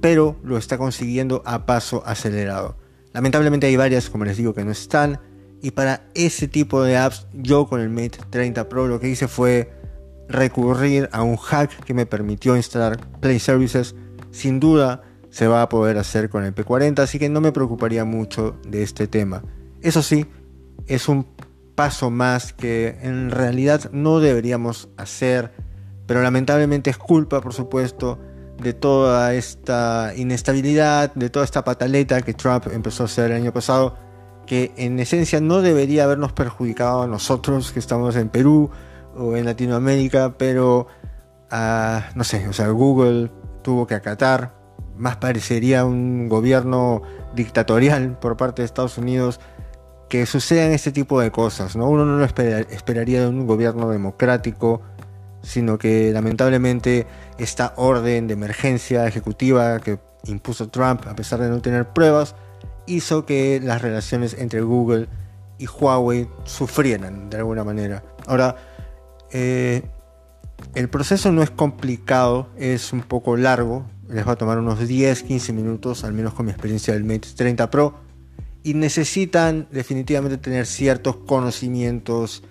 pero 0.01 0.37
lo 0.45 0.59
está 0.59 0.79
consiguiendo 0.79 1.43
a 1.47 1.67
paso 1.67 2.03
acelerado. 2.07 2.77
Lamentablemente 3.13 3.67
hay 3.67 3.77
varias, 3.77 4.11
como 4.11 4.25
les 4.25 4.37
digo, 4.37 4.55
que 4.55 4.65
no 4.65 4.71
están. 4.71 5.21
Y 5.63 5.71
para 5.71 6.05
ese 6.15 6.47
tipo 6.47 6.83
de 6.83 6.97
apps, 6.97 7.27
yo 7.33 7.67
con 7.67 7.81
el 7.81 7.89
Mate 7.89 8.19
30 8.29 8.69
Pro 8.69 8.87
lo 8.87 9.01
que 9.01 9.09
hice 9.09 9.29
fue 9.29 9.73
recurrir 10.29 11.09
a 11.13 11.23
un 11.23 11.37
hack 11.37 11.85
que 11.85 11.95
me 11.95 12.07
permitió 12.07 12.57
instalar 12.57 12.99
Play 13.21 13.39
Services. 13.39 13.95
Sin 14.31 14.61
duda, 14.61 15.03
se 15.35 15.49
va 15.49 15.63
a 15.63 15.69
poder 15.69 15.99
hacer 15.99 16.31
con 16.31 16.45
el 16.45 16.55
P40, 16.55 17.01
así 17.01 17.19
que 17.19 17.29
no 17.29 17.41
me 17.41 17.51
preocuparía 17.51 18.05
mucho 18.05 18.55
de 18.69 18.85
este 18.85 19.09
tema. 19.09 19.43
Eso 19.83 20.01
sí, 20.01 20.27
es 20.87 21.09
un 21.09 21.27
paso 21.75 22.09
más 22.09 22.53
que 22.53 22.99
en 23.03 23.33
realidad 23.33 23.91
no 23.91 24.21
deberíamos 24.21 24.91
hacer, 24.97 25.51
pero 26.07 26.23
lamentablemente 26.23 26.91
es 26.91 26.99
culpa, 26.99 27.41
por 27.41 27.53
supuesto, 27.53 28.21
de 28.63 28.75
toda 28.75 29.35
esta 29.35 30.13
inestabilidad, 30.15 31.13
de 31.17 31.31
toda 31.31 31.45
esta 31.45 31.65
pataleta 31.65 32.23
que 32.23 32.35
Trump 32.35 32.69
empezó 32.73 33.03
a 33.03 33.07
hacer 33.07 33.33
el 33.33 33.39
año 33.39 33.53
pasado, 33.53 33.97
que 34.47 34.73
en 34.77 35.01
esencia 35.01 35.41
no 35.41 35.63
debería 35.63 36.05
habernos 36.05 36.33
perjudicado 36.33 37.03
a 37.03 37.07
nosotros 37.09 37.73
que 37.73 37.81
estamos 37.81 38.15
en 38.15 38.29
Perú 38.29 38.71
o 39.17 39.35
en 39.35 39.47
Latinoamérica, 39.47 40.39
pero 40.39 40.87
ah, 41.51 42.05
no 42.15 42.23
sé, 42.23 42.47
o 42.47 42.53
sea, 42.53 42.69
Google 42.69 43.33
tuvo 43.63 43.89
que 43.89 43.97
acatar, 43.97 44.54
más 44.97 45.17
parecería 45.17 45.85
un 45.85 46.29
gobierno 46.29 47.03
dictatorial 47.35 48.19
por 48.19 48.37
parte 48.37 48.63
de 48.63 48.67
Estados 48.67 48.99
Unidos 48.99 49.41
que 50.09 50.27
sucedan 50.27 50.73
este 50.73 50.93
tipo 50.93 51.21
de 51.21 51.31
cosas, 51.31 51.77
¿no? 51.77 51.89
Uno 51.89 52.05
no 52.05 52.19
lo 52.19 52.25
esperaría 52.25 53.21
de 53.21 53.27
un 53.27 53.47
gobierno 53.47 53.91
democrático, 53.91 54.83
sino 55.43 55.79
que 55.79 56.13
lamentablemente 56.13 57.07
esta 57.39 57.75
orden 57.77 58.27
de 58.27 58.35
emergencia 58.35 59.07
ejecutiva 59.07 59.81
que 59.81 59.99
impuso 60.27 60.69
Trump, 60.69 61.07
a 61.07 61.15
pesar 61.15 61.41
de 61.41 61.49
no 61.49 61.61
tener 61.61 61.89
pruebas, 61.93 62.35
hizo 62.87 63.27
que 63.27 63.61
las 63.63 63.83
relaciones 63.83 64.35
entre 64.39 64.61
Google 64.61 65.09
y 65.59 65.67
Huawei 65.67 66.29
sufrieran 66.45 67.31
de 67.31 67.39
alguna 67.39 67.65
manera. 67.65 68.03
Ahora, 68.27 68.57
eh, 69.31 69.83
el 70.75 70.89
proceso 70.89 71.33
no 71.33 71.43
es 71.43 71.51
complicado, 71.51 72.49
es 72.57 72.93
un 72.93 73.03
poco 73.03 73.37
largo, 73.37 73.85
les 74.09 74.27
va 74.27 74.33
a 74.33 74.37
tomar 74.37 74.59
unos 74.59 74.81
10-15 74.81 75.53
minutos, 75.53 76.05
al 76.05 76.13
menos 76.13 76.35
con 76.35 76.47
mi 76.47 76.53
experiencia 76.53 76.95
del 76.95 77.05
Mate 77.05 77.29
30 77.35 77.71
Pro, 77.71 77.95
y 78.63 78.75
necesitan 78.75 79.69
definitivamente 79.71 80.39
tener 80.39 80.67
ciertos 80.67 81.17
conocimientos 81.17 82.43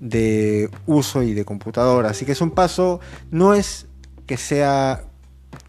de 0.00 0.70
uso 0.86 1.22
y 1.22 1.34
de 1.34 1.44
computadora. 1.44 2.10
Así 2.10 2.24
que 2.24 2.32
es 2.32 2.40
un 2.40 2.52
paso, 2.52 3.00
no 3.30 3.54
es 3.54 3.86
que 4.26 4.36
sea 4.36 5.04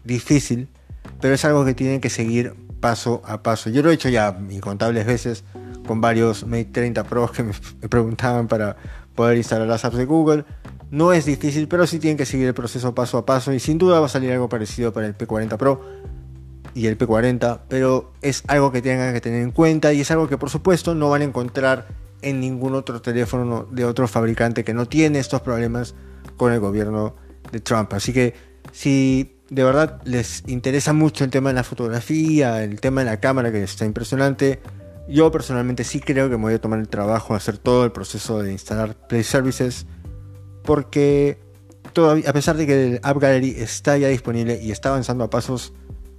difícil, 0.04 0.68
pero 1.20 1.34
es 1.34 1.44
algo 1.44 1.64
que 1.64 1.74
tienen 1.74 2.00
que 2.00 2.10
seguir 2.10 2.54
paso 2.80 3.22
a 3.24 3.42
paso. 3.42 3.70
Yo 3.70 3.82
lo 3.82 3.90
he 3.90 3.94
hecho 3.94 4.08
ya 4.08 4.38
incontables 4.50 5.06
veces 5.06 5.44
con 5.86 6.00
varios 6.00 6.46
Mate 6.46 6.66
30 6.66 7.04
Pro 7.04 7.30
que 7.30 7.42
me, 7.42 7.52
preguntaban 7.88 8.48
para 8.48 8.76
poder 9.14 9.36
instalar 9.36 9.66
las 9.66 9.84
apps 9.84 9.96
de 9.96 10.04
Google. 10.04 10.44
No 10.90 11.12
es 11.12 11.24
difícil, 11.24 11.68
pero 11.68 11.86
sí 11.86 11.98
tienen 11.98 12.16
que 12.16 12.26
seguir 12.26 12.48
el 12.48 12.54
proceso 12.54 12.94
paso 12.94 13.18
a 13.18 13.26
paso 13.26 13.52
y 13.52 13.60
sin 13.60 13.78
duda 13.78 14.00
va 14.00 14.06
a 14.06 14.08
salir 14.08 14.32
algo 14.32 14.48
parecido 14.48 14.92
para 14.92 15.06
el 15.06 15.16
P40 15.16 15.56
Pro 15.56 15.80
y 16.74 16.86
el 16.86 16.98
P40, 16.98 17.60
pero 17.68 18.12
es 18.22 18.42
algo 18.48 18.72
que 18.72 18.82
tengan 18.82 19.12
que 19.14 19.20
tener 19.20 19.42
en 19.42 19.52
cuenta 19.52 19.92
y 19.92 20.00
es 20.00 20.10
algo 20.10 20.28
que 20.28 20.36
por 20.36 20.50
supuesto 20.50 20.94
no 20.94 21.10
van 21.10 21.22
a 21.22 21.24
encontrar 21.24 21.88
en 22.22 22.40
ningún 22.40 22.74
otro 22.74 23.00
teléfono 23.00 23.66
de 23.70 23.84
otro 23.84 24.08
fabricante 24.08 24.64
que 24.64 24.74
no 24.74 24.86
tiene 24.86 25.18
estos 25.18 25.40
problemas 25.40 25.94
con 26.36 26.52
el 26.52 26.60
gobierno 26.60 27.14
de 27.52 27.60
Trump. 27.60 27.92
Así 27.92 28.12
que 28.12 28.34
si 28.72 29.36
de 29.48 29.64
verdad 29.64 30.00
les 30.04 30.44
interesa 30.48 30.92
mucho 30.92 31.24
el 31.24 31.30
tema 31.30 31.50
de 31.50 31.54
la 31.54 31.64
fotografía, 31.64 32.62
el 32.62 32.80
tema 32.80 33.02
de 33.02 33.06
la 33.06 33.20
cámara 33.20 33.50
que 33.50 33.62
está 33.62 33.84
impresionante, 33.84 34.60
yo 35.08 35.30
personalmente 35.32 35.84
sí 35.84 36.00
creo 36.00 36.28
que 36.28 36.36
me 36.36 36.44
voy 36.44 36.54
a 36.54 36.60
tomar 36.60 36.78
el 36.78 36.88
trabajo 36.88 37.32
de 37.32 37.38
hacer 37.38 37.58
todo 37.58 37.84
el 37.84 37.92
proceso 37.92 38.42
de 38.42 38.52
instalar 38.52 38.94
Play 39.08 39.24
Services 39.24 39.86
porque 40.70 41.36
todavía, 41.92 42.30
a 42.30 42.32
pesar 42.32 42.56
de 42.56 42.64
que 42.64 42.86
el 42.86 43.00
App 43.02 43.18
Gallery 43.18 43.56
está 43.58 43.98
ya 43.98 44.06
disponible 44.06 44.60
y 44.62 44.70
está 44.70 44.90
avanzando 44.90 45.24
a 45.24 45.28
pasos 45.28 45.72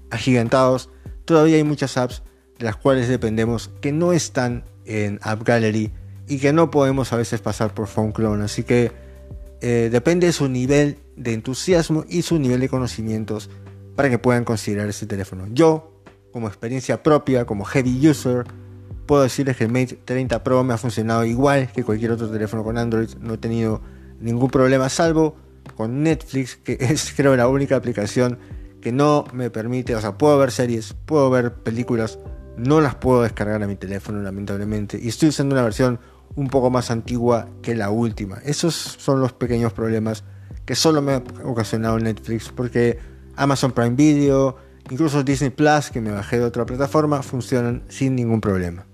agigantados, 0.09 0.89
todavía 1.23 1.55
hay 1.55 1.63
muchas 1.63 1.95
apps 1.95 2.21
de 2.59 2.65
las 2.65 2.75
cuales 2.75 3.07
dependemos 3.07 3.71
que 3.79 3.93
no 3.93 4.11
están 4.11 4.65
en 4.83 5.21
App 5.23 5.43
Gallery 5.43 5.93
y 6.27 6.39
que 6.39 6.51
no 6.51 6.69
podemos 6.69 7.13
a 7.13 7.15
veces 7.15 7.39
pasar 7.39 7.73
por 7.73 7.87
Phone 7.87 8.11
Clone. 8.11 8.43
Así 8.43 8.63
que 8.63 8.91
eh, 9.61 9.87
depende 9.89 10.27
de 10.27 10.33
su 10.33 10.49
nivel 10.49 10.97
de 11.15 11.31
entusiasmo 11.31 12.03
y 12.09 12.23
su 12.23 12.37
nivel 12.37 12.59
de 12.59 12.67
conocimientos 12.67 13.49
para 13.95 14.09
que 14.09 14.19
puedan 14.19 14.43
considerar 14.43 14.89
ese 14.89 15.05
teléfono. 15.05 15.47
Yo, 15.53 15.93
como 16.33 16.49
experiencia 16.49 17.03
propia, 17.03 17.45
como 17.45 17.63
heavy 17.63 18.05
user, 18.05 18.43
puedo 19.05 19.23
decirles 19.23 19.55
que 19.55 19.63
el 19.63 19.71
Mate 19.71 19.97
30 20.03 20.43
Pro 20.43 20.61
me 20.65 20.73
ha 20.73 20.77
funcionado 20.77 21.23
igual 21.23 21.71
que 21.71 21.85
cualquier 21.85 22.11
otro 22.11 22.27
teléfono 22.27 22.65
con 22.65 22.77
Android. 22.77 23.11
No 23.21 23.35
he 23.35 23.37
tenido 23.37 23.81
ningún 24.21 24.49
problema, 24.49 24.89
salvo 24.89 25.35
con 25.75 26.03
Netflix, 26.03 26.55
que 26.55 26.73
es 26.79 27.13
creo 27.15 27.35
la 27.35 27.47
única 27.47 27.75
aplicación 27.75 28.39
que 28.81 28.91
no 28.91 29.25
me 29.33 29.49
permite, 29.49 29.95
o 29.95 30.01
sea, 30.01 30.17
puedo 30.17 30.37
ver 30.37 30.51
series, 30.51 30.93
puedo 31.05 31.29
ver 31.29 31.53
películas, 31.53 32.19
no 32.57 32.81
las 32.81 32.95
puedo 32.95 33.21
descargar 33.21 33.61
a 33.61 33.67
mi 33.67 33.75
teléfono 33.75 34.21
lamentablemente. 34.21 34.99
Y 35.01 35.07
estoy 35.07 35.29
usando 35.29 35.53
una 35.53 35.63
versión 35.63 35.99
un 36.35 36.47
poco 36.47 36.69
más 36.69 36.91
antigua 36.91 37.47
que 37.61 37.75
la 37.75 37.89
última. 37.89 38.39
Esos 38.43 38.73
son 38.73 39.21
los 39.21 39.33
pequeños 39.33 39.73
problemas 39.73 40.23
que 40.65 40.75
solo 40.75 41.01
me 41.01 41.13
ha 41.13 41.23
ocasionado 41.43 41.99
Netflix 41.99 42.49
porque 42.49 42.97
Amazon 43.35 43.71
Prime 43.71 43.95
Video, 43.95 44.55
incluso 44.89 45.23
Disney 45.23 45.51
Plus 45.51 45.91
que 45.91 46.01
me 46.01 46.11
bajé 46.11 46.39
de 46.39 46.45
otra 46.45 46.65
plataforma 46.65 47.21
funcionan 47.21 47.83
sin 47.87 48.15
ningún 48.15 48.41
problema. 48.41 48.85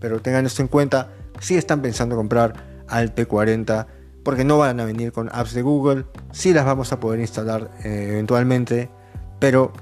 Pero 0.00 0.20
tengan 0.20 0.46
esto 0.46 0.62
en 0.62 0.68
cuenta 0.68 1.12
si 1.40 1.56
están 1.56 1.82
pensando 1.82 2.16
comprar 2.16 2.84
al 2.88 3.14
P40 3.14 3.86
porque 4.24 4.44
no 4.44 4.58
van 4.58 4.80
a 4.80 4.84
venir 4.84 5.12
con 5.12 5.28
apps 5.32 5.54
de 5.54 5.62
Google, 5.62 6.04
si 6.32 6.52
las 6.52 6.64
vamos 6.64 6.92
a 6.92 7.00
poder 7.00 7.20
instalar 7.20 7.70
eh, 7.84 8.08
eventualmente, 8.10 8.90
pero 9.38 9.72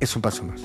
es 0.00 0.14
un 0.14 0.22
paso 0.22 0.44
más. 0.44 0.62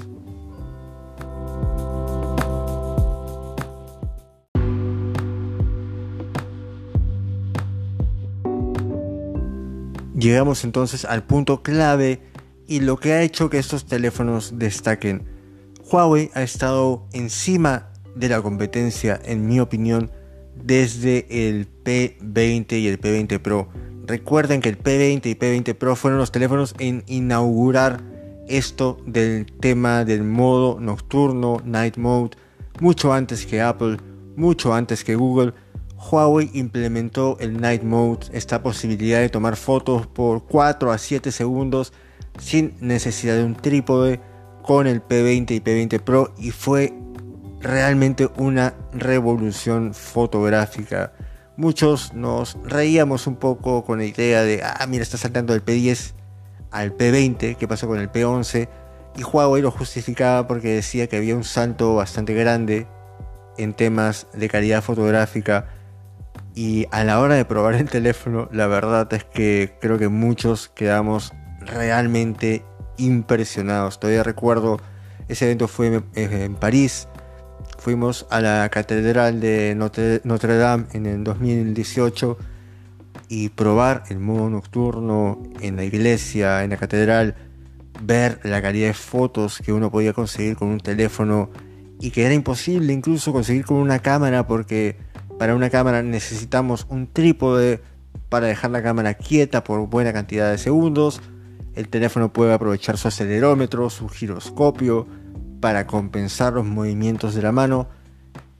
Llegamos 10.15 10.63
entonces 10.63 11.03
al 11.03 11.23
punto 11.23 11.63
clave 11.63 12.21
y 12.65 12.79
lo 12.79 12.97
que 12.97 13.11
ha 13.13 13.23
hecho 13.23 13.49
que 13.49 13.57
estos 13.59 13.85
teléfonos 13.85 14.57
destaquen. 14.57 15.27
Huawei 15.91 16.31
ha 16.33 16.43
estado 16.43 17.07
encima 17.11 17.89
de 18.15 18.29
la 18.29 18.41
competencia, 18.41 19.19
en 19.25 19.47
mi 19.47 19.59
opinión, 19.59 20.11
desde 20.55 21.49
el 21.49 21.67
P20 21.83 22.79
y 22.79 22.87
el 22.87 22.99
P20 22.99 23.39
Pro. 23.39 23.69
Recuerden 24.05 24.61
que 24.61 24.69
el 24.69 24.77
P20 24.77 25.25
y 25.25 25.35
P20 25.35 25.75
Pro 25.75 25.95
fueron 25.95 26.19
los 26.19 26.31
teléfonos 26.31 26.75
en 26.79 27.03
inaugurar 27.07 28.01
esto 28.47 28.97
del 29.05 29.45
tema 29.45 30.03
del 30.03 30.23
modo 30.23 30.79
nocturno, 30.79 31.61
night 31.63 31.97
mode, 31.97 32.31
mucho 32.79 33.13
antes 33.13 33.45
que 33.45 33.61
Apple, 33.61 33.97
mucho 34.35 34.73
antes 34.73 35.03
que 35.03 35.15
Google 35.15 35.53
Huawei 36.11 36.49
implementó 36.53 37.37
el 37.39 37.59
Night 37.59 37.83
Mode, 37.83 38.27
esta 38.33 38.61
posibilidad 38.61 39.19
de 39.19 39.29
tomar 39.29 39.55
fotos 39.55 40.07
por 40.07 40.45
4 40.45 40.91
a 40.91 40.97
7 40.97 41.31
segundos 41.31 41.93
sin 42.39 42.75
necesidad 42.81 43.35
de 43.35 43.43
un 43.43 43.55
trípode 43.55 44.19
con 44.63 44.87
el 44.87 45.01
P20 45.01 45.51
y 45.51 45.59
P20 45.59 46.01
Pro 46.01 46.33
y 46.37 46.51
fue 46.51 46.93
realmente 47.61 48.29
una 48.37 48.73
revolución 48.93 49.93
fotográfica. 49.93 51.13
Muchos 51.55 52.13
nos 52.13 52.57
reíamos 52.63 53.27
un 53.27 53.35
poco 53.35 53.83
con 53.83 53.99
la 53.99 54.05
idea 54.05 54.41
de, 54.41 54.63
ah, 54.63 54.85
mira, 54.87 55.03
está 55.03 55.17
saltando 55.17 55.53
del 55.53 55.63
P10 55.63 56.13
al 56.71 56.97
P20, 56.97 57.55
¿qué 57.57 57.67
pasó 57.67 57.87
con 57.87 57.99
el 57.99 58.11
P11? 58.11 58.67
Y 59.15 59.23
Huawei 59.23 59.61
lo 59.61 59.69
justificaba 59.69 60.47
porque 60.47 60.69
decía 60.69 61.07
que 61.07 61.17
había 61.17 61.35
un 61.35 61.43
salto 61.43 61.93
bastante 61.95 62.33
grande 62.33 62.87
en 63.57 63.73
temas 63.73 64.25
de 64.33 64.49
calidad 64.49 64.81
fotográfica 64.81 65.67
y 66.55 66.87
a 66.91 67.03
la 67.03 67.19
hora 67.19 67.35
de 67.35 67.45
probar 67.45 67.75
el 67.75 67.89
teléfono, 67.89 68.47
la 68.51 68.67
verdad 68.67 69.11
es 69.13 69.23
que 69.23 69.75
creo 69.81 69.97
que 69.97 70.07
muchos 70.07 70.69
quedamos 70.69 71.33
realmente 71.59 72.63
impresionados. 72.97 73.99
Todavía 73.99 74.23
recuerdo, 74.23 74.79
ese 75.27 75.45
evento 75.45 75.67
fue 75.67 76.03
en 76.15 76.55
París. 76.55 77.07
Fuimos 77.83 78.25
a 78.29 78.39
la 78.39 78.69
Catedral 78.69 79.41
de 79.41 79.75
Notre, 79.75 80.57
Dame 80.57 80.85
en 80.93 81.05
el 81.05 81.25
2018 81.25 82.37
y 83.27 83.49
probar 83.49 84.03
el 84.07 84.19
modo 84.19 84.49
nocturno 84.49 85.43
en 85.59 85.75
la 85.75 85.83
iglesia, 85.83 86.63
en 86.63 86.69
la 86.69 86.77
catedral, 86.77 87.35
ver 88.01 88.39
la 88.43 88.61
calidad 88.61 88.87
de 88.87 88.93
fotos 88.93 89.59
que 89.59 89.73
uno 89.73 89.91
podía 89.91 90.13
conseguir 90.13 90.55
con 90.55 90.69
un 90.69 90.79
teléfono 90.79 91.49
y 91.99 92.11
que 92.11 92.23
era 92.23 92.33
imposible 92.33 92.93
incluso 92.93 93.33
conseguir 93.33 93.65
con 93.65 93.75
una 93.75 93.99
cámara 93.99 94.47
porque 94.47 94.95
para 95.37 95.53
una 95.53 95.69
cámara 95.69 96.01
necesitamos 96.03 96.87
un 96.87 97.07
trípode 97.11 97.81
para 98.29 98.47
dejar 98.47 98.71
la 98.71 98.81
cámara 98.81 99.15
quieta 99.15 99.65
por 99.65 99.89
buena 99.89 100.13
cantidad 100.13 100.49
de 100.49 100.57
segundos. 100.57 101.19
El 101.75 101.89
teléfono 101.89 102.31
puede 102.31 102.53
aprovechar 102.53 102.97
su 102.97 103.09
acelerómetro, 103.09 103.89
su 103.89 104.07
giroscopio 104.07 105.05
para 105.63 105.87
compensar 105.87 106.51
los 106.51 106.65
movimientos 106.65 107.35
de 107.35 107.41
la 107.41 107.53
mano. 107.53 107.87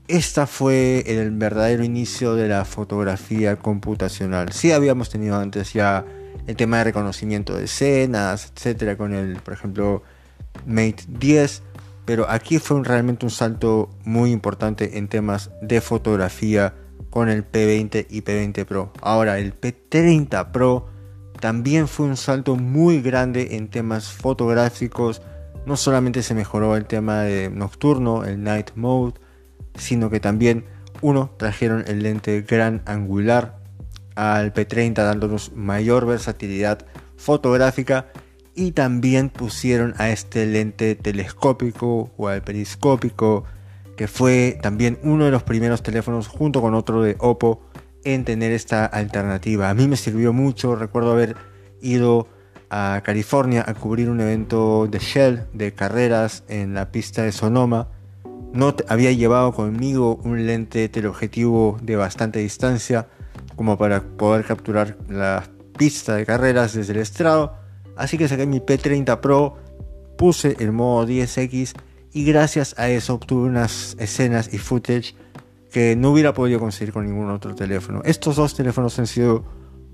Esta 0.07 0.47
fue 0.47 1.03
el 1.05 1.31
verdadero 1.31 1.83
inicio 1.83 2.33
de 2.33 2.47
la 2.47 2.63
fotografía 2.63 3.57
computacional. 3.57 4.53
Sí 4.53 4.71
habíamos 4.71 5.09
tenido 5.09 5.35
antes 5.35 5.73
ya 5.73 6.05
el 6.47 6.55
tema 6.55 6.77
de 6.77 6.85
reconocimiento 6.85 7.57
de 7.57 7.65
escenas, 7.65 8.53
etcétera, 8.55 8.95
con 8.95 9.13
el, 9.13 9.35
por 9.35 9.53
ejemplo, 9.53 10.01
Mate 10.65 11.03
10, 11.09 11.61
pero 12.05 12.29
aquí 12.29 12.57
fue 12.57 12.81
realmente 12.81 13.25
un 13.25 13.31
salto 13.31 13.89
muy 14.05 14.31
importante 14.31 14.97
en 14.97 15.09
temas 15.09 15.51
de 15.61 15.81
fotografía 15.81 16.73
con 17.09 17.27
el 17.27 17.43
P20 17.43 18.07
y 18.11 18.21
P20 18.21 18.63
Pro. 18.63 18.93
Ahora 19.01 19.39
el 19.39 19.59
P30 19.59 20.51
Pro 20.51 20.87
también 21.41 21.89
fue 21.89 22.05
un 22.05 22.15
salto 22.15 22.55
muy 22.55 23.01
grande 23.01 23.57
en 23.57 23.67
temas 23.67 24.09
fotográficos. 24.13 25.21
No 25.65 25.77
solamente 25.77 26.23
se 26.23 26.33
mejoró 26.33 26.75
el 26.75 26.85
tema 26.85 27.21
de 27.21 27.49
nocturno, 27.49 28.25
el 28.25 28.43
night 28.43 28.71
mode, 28.75 29.13
sino 29.75 30.09
que 30.09 30.19
también 30.19 30.65
uno 31.01 31.31
trajeron 31.37 31.83
el 31.87 32.03
lente 32.03 32.41
gran 32.41 32.81
angular 32.85 33.59
al 34.15 34.53
P30 34.53 34.93
dándonos 34.93 35.51
mayor 35.53 36.05
versatilidad 36.05 36.85
fotográfica 37.17 38.07
y 38.55 38.71
también 38.71 39.29
pusieron 39.29 39.95
a 39.97 40.09
este 40.09 40.45
lente 40.45 40.95
telescópico 40.95 42.11
o 42.17 42.27
al 42.27 42.43
periscópico 42.43 43.45
que 43.95 44.07
fue 44.07 44.57
también 44.61 44.99
uno 45.03 45.25
de 45.25 45.31
los 45.31 45.43
primeros 45.43 45.83
teléfonos 45.83 46.27
junto 46.27 46.61
con 46.61 46.73
otro 46.73 47.01
de 47.01 47.15
Oppo 47.19 47.61
en 48.03 48.25
tener 48.25 48.51
esta 48.51 48.85
alternativa. 48.85 49.69
A 49.69 49.73
mí 49.73 49.87
me 49.87 49.97
sirvió 49.97 50.33
mucho, 50.33 50.75
recuerdo 50.75 51.11
haber 51.11 51.35
ido 51.81 52.27
a 52.69 53.01
California 53.03 53.63
a 53.67 53.73
cubrir 53.73 54.09
un 54.09 54.21
evento 54.21 54.87
de 54.87 54.99
Shell 54.99 55.47
de 55.53 55.73
carreras 55.73 56.43
en 56.47 56.73
la 56.73 56.91
pista 56.91 57.23
de 57.23 57.31
Sonoma. 57.31 57.89
No 58.53 58.75
había 58.87 59.11
llevado 59.11 59.51
conmigo 59.53 60.19
un 60.23 60.45
lente 60.45 60.87
teleobjetivo 60.89 61.77
de 61.81 61.95
bastante 61.95 62.39
distancia 62.39 63.07
como 63.55 63.77
para 63.77 64.01
poder 64.01 64.45
capturar 64.45 64.97
la 65.09 65.43
pista 65.77 66.15
de 66.15 66.25
carreras 66.25 66.73
desde 66.73 66.93
el 66.93 66.99
estrado. 66.99 67.55
Así 67.95 68.17
que 68.17 68.27
saqué 68.27 68.45
mi 68.45 68.59
P30 68.59 69.19
Pro, 69.19 69.57
puse 70.17 70.55
el 70.59 70.71
modo 70.71 71.07
10X 71.07 71.73
y 72.13 72.25
gracias 72.25 72.75
a 72.77 72.89
eso 72.89 73.15
obtuve 73.15 73.47
unas 73.47 73.95
escenas 73.99 74.53
y 74.53 74.57
footage 74.57 75.15
que 75.71 75.95
no 75.95 76.11
hubiera 76.11 76.33
podido 76.33 76.59
conseguir 76.59 76.93
con 76.93 77.05
ningún 77.05 77.31
otro 77.31 77.55
teléfono. 77.55 78.01
Estos 78.05 78.35
dos 78.35 78.55
teléfonos 78.55 78.97
han 78.99 79.07
sido 79.07 79.43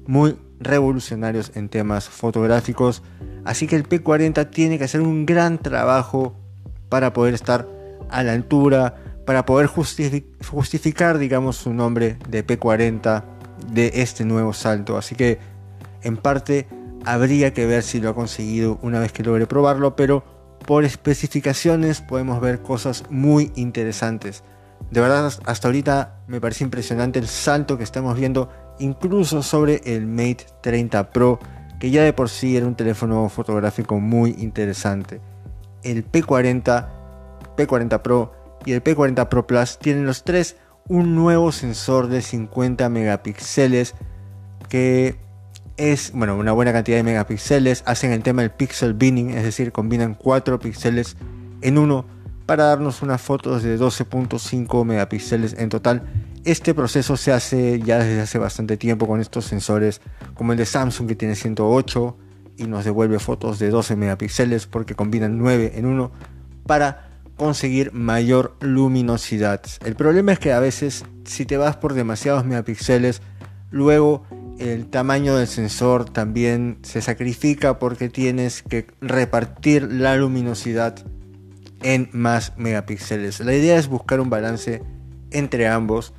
muy 0.08 0.38
revolucionarios 0.60 1.52
en 1.56 1.70
temas 1.70 2.10
fotográficos, 2.10 3.02
así 3.46 3.68
que 3.68 3.76
el 3.76 3.88
P40 3.88 4.50
tiene 4.50 4.78
que 4.78 4.84
hacer 4.84 5.02
un 5.02 5.26
gran 5.26 5.58
trabajo 5.58 6.36
para 6.90 7.14
poder 7.14 7.34
estar 7.34 7.68
a 8.10 8.24
la 8.24 8.34
altura, 8.34 8.96
para 9.26 9.46
poder 9.46 9.68
justificar, 9.68 11.20
digamos, 11.20 11.56
su 11.58 11.74
nombre 11.74 12.18
de 12.28 12.46
P40 12.46 13.24
de 13.72 13.92
este 13.96 14.26
nuevo 14.26 14.54
salto. 14.54 14.98
Así 14.98 15.16
que 15.16 15.38
en 16.02 16.18
parte 16.18 16.68
habría 17.06 17.54
que 17.54 17.66
ver 17.66 17.84
si 17.84 18.00
lo 18.00 18.10
ha 18.10 18.16
conseguido 18.16 18.80
una 18.82 19.00
vez 19.00 19.12
que 19.12 19.24
logre 19.24 19.46
probarlo, 19.46 19.96
pero 19.96 20.24
por 20.66 20.84
especificaciones 20.84 22.02
podemos 22.02 22.42
ver 22.42 22.62
cosas 22.62 23.04
muy 23.10 23.52
interesantes. 23.56 24.44
De 24.92 25.02
verdad, 25.02 25.32
hasta 25.46 25.68
ahorita 25.68 26.24
me 26.28 26.42
parece 26.42 26.64
impresionante 26.64 27.20
el 27.20 27.28
salto 27.28 27.78
que 27.78 27.84
estamos 27.84 28.18
viendo, 28.18 28.50
incluso 28.80 29.44
sobre 29.44 29.82
el 29.86 30.08
Mate 30.08 30.46
30 30.62 31.12
Pro, 31.12 31.40
que 31.80 31.92
ya 31.92 32.04
de 32.04 32.14
por 32.14 32.30
sí 32.30 32.58
era 32.58 32.66
un 32.66 32.76
teléfono 32.76 33.30
fotográfico 33.30 34.00
muy 34.00 34.36
interesante. 34.40 35.22
El 35.84 36.10
P40, 36.10 36.88
P40 37.56 38.02
Pro 38.02 38.34
y 38.66 38.74
el 38.74 38.84
P40 38.84 39.30
Pro 39.30 39.48
Plus 39.48 39.78
tienen 39.78 40.06
los 40.06 40.24
tres 40.24 40.58
un 40.88 41.16
nuevo 41.16 41.52
sensor 41.52 42.08
de 42.08 42.22
50 42.22 42.90
megapíxeles 42.90 43.96
que 44.68 45.18
es 45.78 46.12
bueno, 46.14 46.36
una 46.36 46.52
buena 46.52 46.74
cantidad 46.74 46.98
de 46.98 47.04
megapíxeles. 47.04 47.84
Hacen 47.86 48.12
el 48.12 48.22
tema 48.22 48.42
del 48.42 48.52
pixel 48.52 48.94
binning, 48.94 49.32
es 49.32 49.44
decir, 49.44 49.72
combinan 49.72 50.14
4 50.14 50.60
píxeles 50.60 51.16
en 51.62 51.78
uno 51.78 52.06
para 52.46 52.66
darnos 52.66 53.02
unas 53.02 53.22
fotos 53.22 53.64
de 53.64 53.80
12.5 53.80 54.84
megapíxeles 54.84 55.54
en 55.58 55.70
total. 55.70 56.04
Este 56.46 56.74
proceso 56.74 57.18
se 57.18 57.32
hace 57.34 57.80
ya 57.82 58.00
desde 58.00 58.22
hace 58.22 58.38
bastante 58.38 58.78
tiempo 58.78 59.08
con 59.08 59.20
estos 59.20 59.46
sensores, 59.46 60.02
como 60.36 60.54
el 60.54 60.58
de 60.58 60.66
Samsung 60.66 61.08
que 61.08 61.16
tiene 61.16 61.36
108 61.36 62.18
y 62.58 62.68
nos 62.68 62.86
devuelve 62.86 63.20
fotos 63.20 63.60
de 63.60 63.70
12 63.70 63.96
megapíxeles 63.96 64.66
porque 64.66 64.96
combinan 64.96 65.38
9 65.38 65.74
en 65.76 65.86
uno 65.86 66.12
para 66.66 67.10
conseguir 67.36 67.94
mayor 67.94 68.56
luminosidad. 68.60 69.62
El 69.86 69.96
problema 69.96 70.34
es 70.34 70.40
que 70.40 70.52
a 70.52 70.60
veces 70.60 71.06
si 71.26 71.46
te 71.46 71.58
vas 71.58 71.78
por 71.78 71.94
demasiados 71.94 72.46
megapíxeles, 72.46 73.22
luego 73.72 74.24
el 74.60 74.88
tamaño 74.88 75.38
del 75.38 75.48
sensor 75.48 76.06
también 76.06 76.80
se 76.84 77.02
sacrifica 77.02 77.80
porque 77.80 78.10
tienes 78.10 78.62
que 78.62 78.88
repartir 79.00 79.84
la 79.92 80.18
luminosidad 80.18 80.96
en 81.82 82.10
más 82.12 82.54
megapíxeles. 82.58 83.40
La 83.40 83.54
idea 83.54 83.78
es 83.78 83.88
buscar 83.88 84.20
un 84.20 84.30
balance 84.30 84.84
entre 85.32 85.68
ambos, 85.68 86.14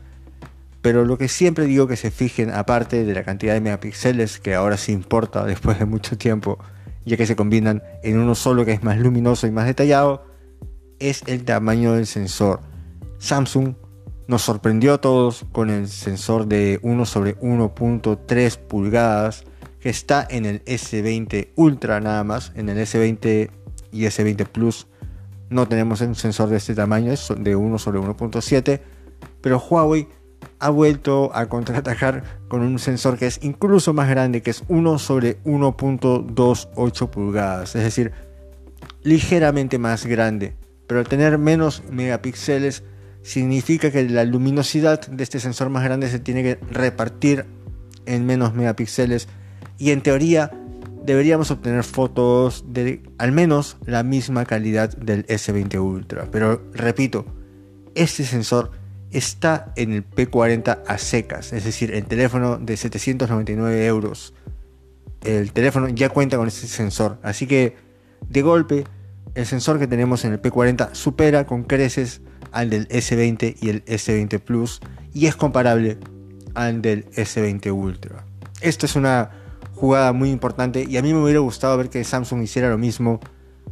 pero 0.83 1.05
lo 1.05 1.19
que 1.19 1.29
siempre 1.29 1.67
digo 1.67 1.87
que 1.87 1.97
se 1.97 2.11
fijen, 2.11 2.51
aparte 2.51 3.05
de 3.05 3.15
la 3.15 3.23
cantidad 3.23 3.55
de 3.55 3.61
megapíxeles 3.61 4.41
que 4.41 4.55
ahora 4.55 4.77
se 4.77 4.93
importa 4.93 5.45
después 5.45 5.79
de 5.79 5.85
mucho 5.85 6.17
tiempo, 6.17 6.59
ya 7.05 7.17
que 7.17 7.27
se 7.27 7.37
combinan 7.37 7.83
en 8.03 8.19
uno 8.19 8.35
solo 8.35 8.65
que 8.65 8.73
es 8.73 8.83
más 8.83 8.99
luminoso 8.99 9.47
y 9.47 9.51
más 9.51 9.67
detallado, 9.67 10.25
es 10.99 11.23
el 11.27 11.45
tamaño 11.45 11.93
del 11.93 12.07
sensor. 12.07 12.61
Samsung 13.19 13.75
nos 14.27 14.43
sorprendió 14.43 14.95
a 14.95 15.01
todos 15.01 15.45
con 15.53 15.71
el 15.71 15.89
sensor 15.89 16.47
de 16.47 16.79
1 16.83 17.05
sobre 17.05 17.37
1.3 17.39 18.57
pulgadas 18.59 19.45
que 19.81 19.89
está 19.89 20.27
en 20.31 20.47
el 20.47 20.65
S20 20.67 21.49
Ultra 21.57 22.01
nada 22.01 22.23
más. 22.23 22.53
En 22.55 22.69
el 22.69 22.79
S20 22.79 23.51
y 23.91 24.03
S20 24.05 24.47
Plus 24.47 24.87
no 25.49 25.67
tenemos 25.67 26.01
un 26.03 26.15
sensor 26.15 26.49
de 26.49 26.59
este 26.59 26.75
tamaño, 26.75 27.13
es 27.13 27.33
de 27.37 27.57
1 27.57 27.79
sobre 27.79 27.99
1.7. 27.99 28.81
Pero 29.41 29.59
Huawei 29.59 30.07
ha 30.61 30.71
vuelto 30.71 31.31
a 31.35 31.47
contraatacar 31.47 32.23
con 32.49 32.61
un 32.61 32.79
sensor 32.79 33.19
que 33.19 33.27
es 33.27 33.41
incluso 33.43 33.93
más 33.93 34.09
grande, 34.09 34.43
que 34.43 34.51
es 34.51 34.63
1 34.69 34.99
sobre 34.99 35.43
1.28 35.45 37.11
pulgadas. 37.11 37.75
Es 37.75 37.83
decir, 37.83 38.13
ligeramente 39.03 39.79
más 39.79 40.07
grande 40.07 40.55
pero 40.91 41.05
tener 41.05 41.39
menos 41.39 41.85
megapíxeles 41.89 42.83
significa 43.23 43.93
que 43.93 44.09
la 44.09 44.25
luminosidad 44.25 45.01
de 45.07 45.23
este 45.23 45.39
sensor 45.39 45.71
más 45.71 45.85
grande 45.85 46.11
se 46.11 46.19
tiene 46.19 46.43
que 46.43 46.59
repartir 46.69 47.45
en 48.07 48.27
menos 48.27 48.55
megapíxeles 48.55 49.29
y 49.79 49.93
en 49.93 50.01
teoría 50.01 50.51
deberíamos 51.07 51.53
obtener 51.53 51.85
fotos 51.85 52.65
de 52.67 53.05
al 53.19 53.31
menos 53.31 53.77
la 53.87 54.03
misma 54.03 54.45
calidad 54.47 54.93
del 54.97 55.25
S20 55.29 55.81
Ultra. 55.81 56.29
Pero 56.29 56.61
repito, 56.73 57.25
este 57.95 58.25
sensor 58.25 58.73
está 59.11 59.73
en 59.77 59.93
el 59.93 60.09
P40 60.09 60.83
a 60.87 60.99
secas, 60.99 61.53
es 61.53 61.65
decir, 61.65 61.93
el 61.93 62.05
teléfono 62.05 62.59
de 62.59 62.77
799 62.77 63.87
euros. 63.87 64.35
El 65.25 65.53
teléfono 65.53 65.89
ya 65.89 66.09
cuenta 66.09 66.37
con 66.37 66.49
este 66.49 66.67
sensor, 66.67 67.19
así 67.23 67.47
que 67.47 67.77
de 68.29 68.43
golpe 68.43 68.85
el 69.35 69.47
sensor 69.47 69.79
que 69.79 69.87
tenemos 69.87 70.25
en 70.25 70.33
el 70.33 70.43
P40 70.43 70.95
supera 70.95 71.47
con 71.47 71.65
creces 71.65 72.21
al 72.53 72.71
del 72.71 72.89
S20 72.89 73.57
y 73.61 73.69
el 73.69 73.85
S20 73.85 74.41
Plus 74.41 74.81
y 75.13 75.27
es 75.27 75.37
comparable 75.37 75.99
al 76.55 76.83
del 76.83 77.09
S20 77.11 77.73
Ultra. 77.73 78.25
Esto 78.61 78.87
es 78.87 78.97
una 78.97 79.31
jugada 79.75 80.13
muy 80.13 80.31
importante 80.31 80.85
y 80.89 80.97
a 80.97 81.03
mí 81.03 81.13
me 81.13 81.23
hubiera 81.23 81.41
gustado 81.41 81.77
ver 81.77 81.91
que 81.91 82.03
Samsung 82.05 82.43
hiciera 82.43 82.69
lo 82.69 82.79
mismo 82.79 83.21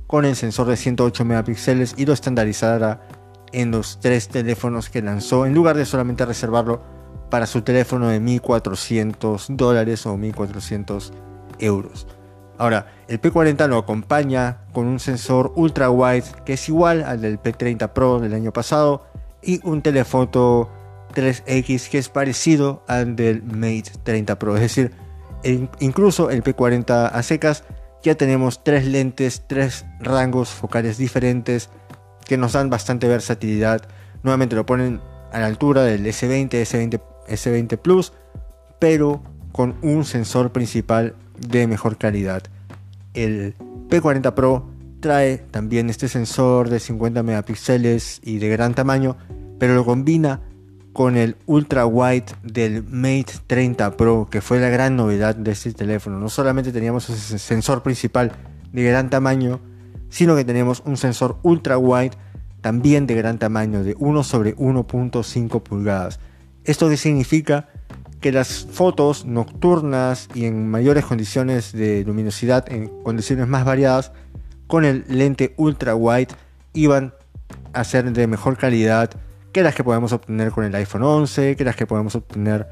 con 0.06 0.24
el 0.24 0.36
sensor 0.36 0.68
de 0.68 0.76
108 0.76 1.24
megapíxeles 1.24 1.94
y 1.96 2.06
lo 2.06 2.12
estandarizara 2.12 3.06
en 3.52 3.70
los 3.70 4.00
tres 4.00 4.28
teléfonos 4.28 4.90
que 4.90 5.02
lanzó 5.02 5.46
en 5.46 5.54
lugar 5.54 5.76
de 5.76 5.84
solamente 5.84 6.24
reservarlo 6.24 6.82
para 7.30 7.46
su 7.46 7.62
teléfono 7.62 8.08
de 8.08 8.20
1400 8.20 9.46
dólares 9.50 10.06
o 10.06 10.16
1400 10.16 11.12
euros. 11.58 12.06
Ahora, 12.56 12.86
el 13.06 13.20
P40 13.20 13.68
lo 13.68 13.78
acompaña 13.78 14.58
con 14.72 14.86
un 14.86 14.98
sensor 14.98 15.52
ultra 15.54 15.90
wide 15.90 16.24
que 16.44 16.54
es 16.54 16.68
igual 16.68 17.04
al 17.04 17.20
del 17.20 17.40
P30 17.40 17.88
Pro 17.90 18.18
del 18.18 18.34
año 18.34 18.52
pasado 18.52 19.04
y 19.42 19.60
un 19.64 19.80
telefoto 19.82 20.68
3X 21.14 21.88
que 21.88 21.98
es 21.98 22.08
parecido 22.08 22.82
al 22.88 23.14
del 23.14 23.44
Mate 23.44 23.92
30 24.02 24.38
Pro. 24.38 24.56
Es 24.56 24.62
decir, 24.62 24.92
incluso 25.78 26.30
el 26.30 26.42
P40 26.42 27.10
a 27.12 27.22
secas 27.22 27.64
ya 28.02 28.16
tenemos 28.16 28.64
tres 28.64 28.86
lentes, 28.86 29.44
tres 29.46 29.84
rangos 30.00 30.48
focales 30.48 30.98
diferentes 30.98 31.70
que 32.28 32.36
nos 32.36 32.52
dan 32.52 32.70
bastante 32.70 33.08
versatilidad. 33.08 33.88
Nuevamente 34.22 34.54
lo 34.54 34.66
ponen 34.66 35.00
a 35.32 35.40
la 35.40 35.46
altura 35.46 35.82
del 35.82 36.06
S20, 36.06 36.50
S20, 36.50 37.00
S20 37.26 37.78
Plus, 37.78 38.12
pero 38.78 39.22
con 39.50 39.74
un 39.82 40.04
sensor 40.04 40.52
principal 40.52 41.16
de 41.38 41.66
mejor 41.66 41.96
calidad. 41.96 42.42
El 43.14 43.54
P40 43.88 44.34
Pro 44.34 44.70
trae 45.00 45.38
también 45.38 45.90
este 45.90 46.08
sensor 46.08 46.68
de 46.68 46.78
50 46.78 47.22
megapíxeles 47.22 48.20
y 48.22 48.38
de 48.38 48.48
gran 48.48 48.74
tamaño, 48.74 49.16
pero 49.58 49.74
lo 49.74 49.84
combina 49.84 50.40
con 50.92 51.16
el 51.16 51.36
ultra 51.46 51.86
wide 51.86 52.26
del 52.42 52.82
Mate 52.82 53.32
30 53.46 53.96
Pro, 53.96 54.28
que 54.30 54.40
fue 54.40 54.58
la 54.58 54.68
gran 54.68 54.96
novedad 54.96 55.34
de 55.36 55.52
este 55.52 55.72
teléfono. 55.72 56.18
No 56.18 56.28
solamente 56.28 56.72
teníamos 56.72 57.08
ese 57.08 57.38
sensor 57.38 57.82
principal 57.82 58.32
de 58.72 58.82
gran 58.82 59.08
tamaño, 59.08 59.60
sino 60.08 60.36
que 60.36 60.44
tenemos 60.44 60.82
un 60.84 60.96
sensor 60.96 61.38
ultra 61.42 61.78
wide 61.78 62.12
también 62.60 63.06
de 63.06 63.14
gran 63.14 63.38
tamaño, 63.38 63.84
de 63.84 63.94
1 63.98 64.24
sobre 64.24 64.56
1.5 64.56 65.62
pulgadas. 65.62 66.20
¿Esto 66.64 66.94
significa? 66.96 67.68
Que 68.20 68.32
las 68.32 68.66
fotos 68.70 69.24
nocturnas 69.24 70.28
y 70.34 70.44
en 70.44 70.68
mayores 70.68 71.04
condiciones 71.04 71.72
de 71.72 72.04
luminosidad, 72.04 72.70
en 72.70 72.88
condiciones 73.02 73.46
más 73.46 73.64
variadas, 73.64 74.12
con 74.66 74.84
el 74.84 75.04
lente 75.08 75.54
ultra 75.56 75.94
wide 75.94 76.28
iban 76.74 77.14
a 77.72 77.84
ser 77.84 78.12
de 78.12 78.26
mejor 78.26 78.56
calidad 78.56 79.10
que 79.52 79.62
las 79.62 79.74
que 79.74 79.84
podemos 79.84 80.12
obtener 80.12 80.50
con 80.50 80.64
el 80.64 80.74
iPhone 80.74 81.02
11, 81.02 81.56
que 81.56 81.64
las 81.64 81.76
que 81.76 81.86
podemos 81.86 82.14
obtener 82.14 82.66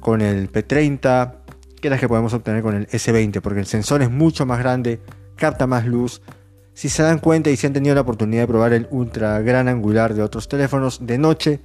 con 0.00 0.20
el 0.20 0.50
P30, 0.50 1.34
que 1.80 1.90
las 1.90 2.00
que 2.00 2.08
podemos 2.08 2.32
obtener 2.34 2.62
con 2.62 2.74
el 2.74 2.88
S20, 2.88 3.40
porque 3.40 3.60
el 3.60 3.66
sensor 3.66 4.02
es 4.02 4.10
mucho 4.10 4.44
más 4.46 4.58
grande, 4.58 5.00
capta 5.36 5.66
más 5.66 5.86
luz. 5.86 6.20
Si 6.76 6.90
se 6.90 7.02
dan 7.02 7.18
cuenta 7.18 7.50
y 7.50 7.56
si 7.56 7.66
han 7.66 7.72
tenido 7.72 7.94
la 7.94 8.02
oportunidad 8.02 8.42
de 8.42 8.46
probar 8.46 8.72
el 8.74 8.86
ultra 8.90 9.40
gran 9.40 9.66
angular 9.66 10.14
de 10.14 10.22
otros 10.22 10.46
teléfonos 10.46 11.06
de 11.06 11.16
noche, 11.16 11.60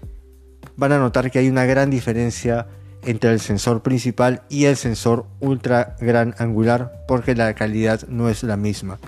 van 0.78 0.94
a 0.94 1.00
notar 1.00 1.30
que 1.30 1.40
hay 1.40 1.50
una 1.50 1.66
gran 1.66 1.90
diferencia 1.90 2.68
entre 3.04 3.32
el 3.32 3.40
sensor 3.40 3.84
principal 3.84 4.44
y 4.48 4.66
el 4.66 4.78
sensor 4.78 5.26
ultra 5.40 5.96
gran 6.00 6.34
angular 6.38 7.04
porque 7.08 7.36
la 7.36 7.54
calidad 7.54 8.08
no 8.08 8.30
es 8.30 8.42
la 8.42 8.58
misma. 8.58 9.00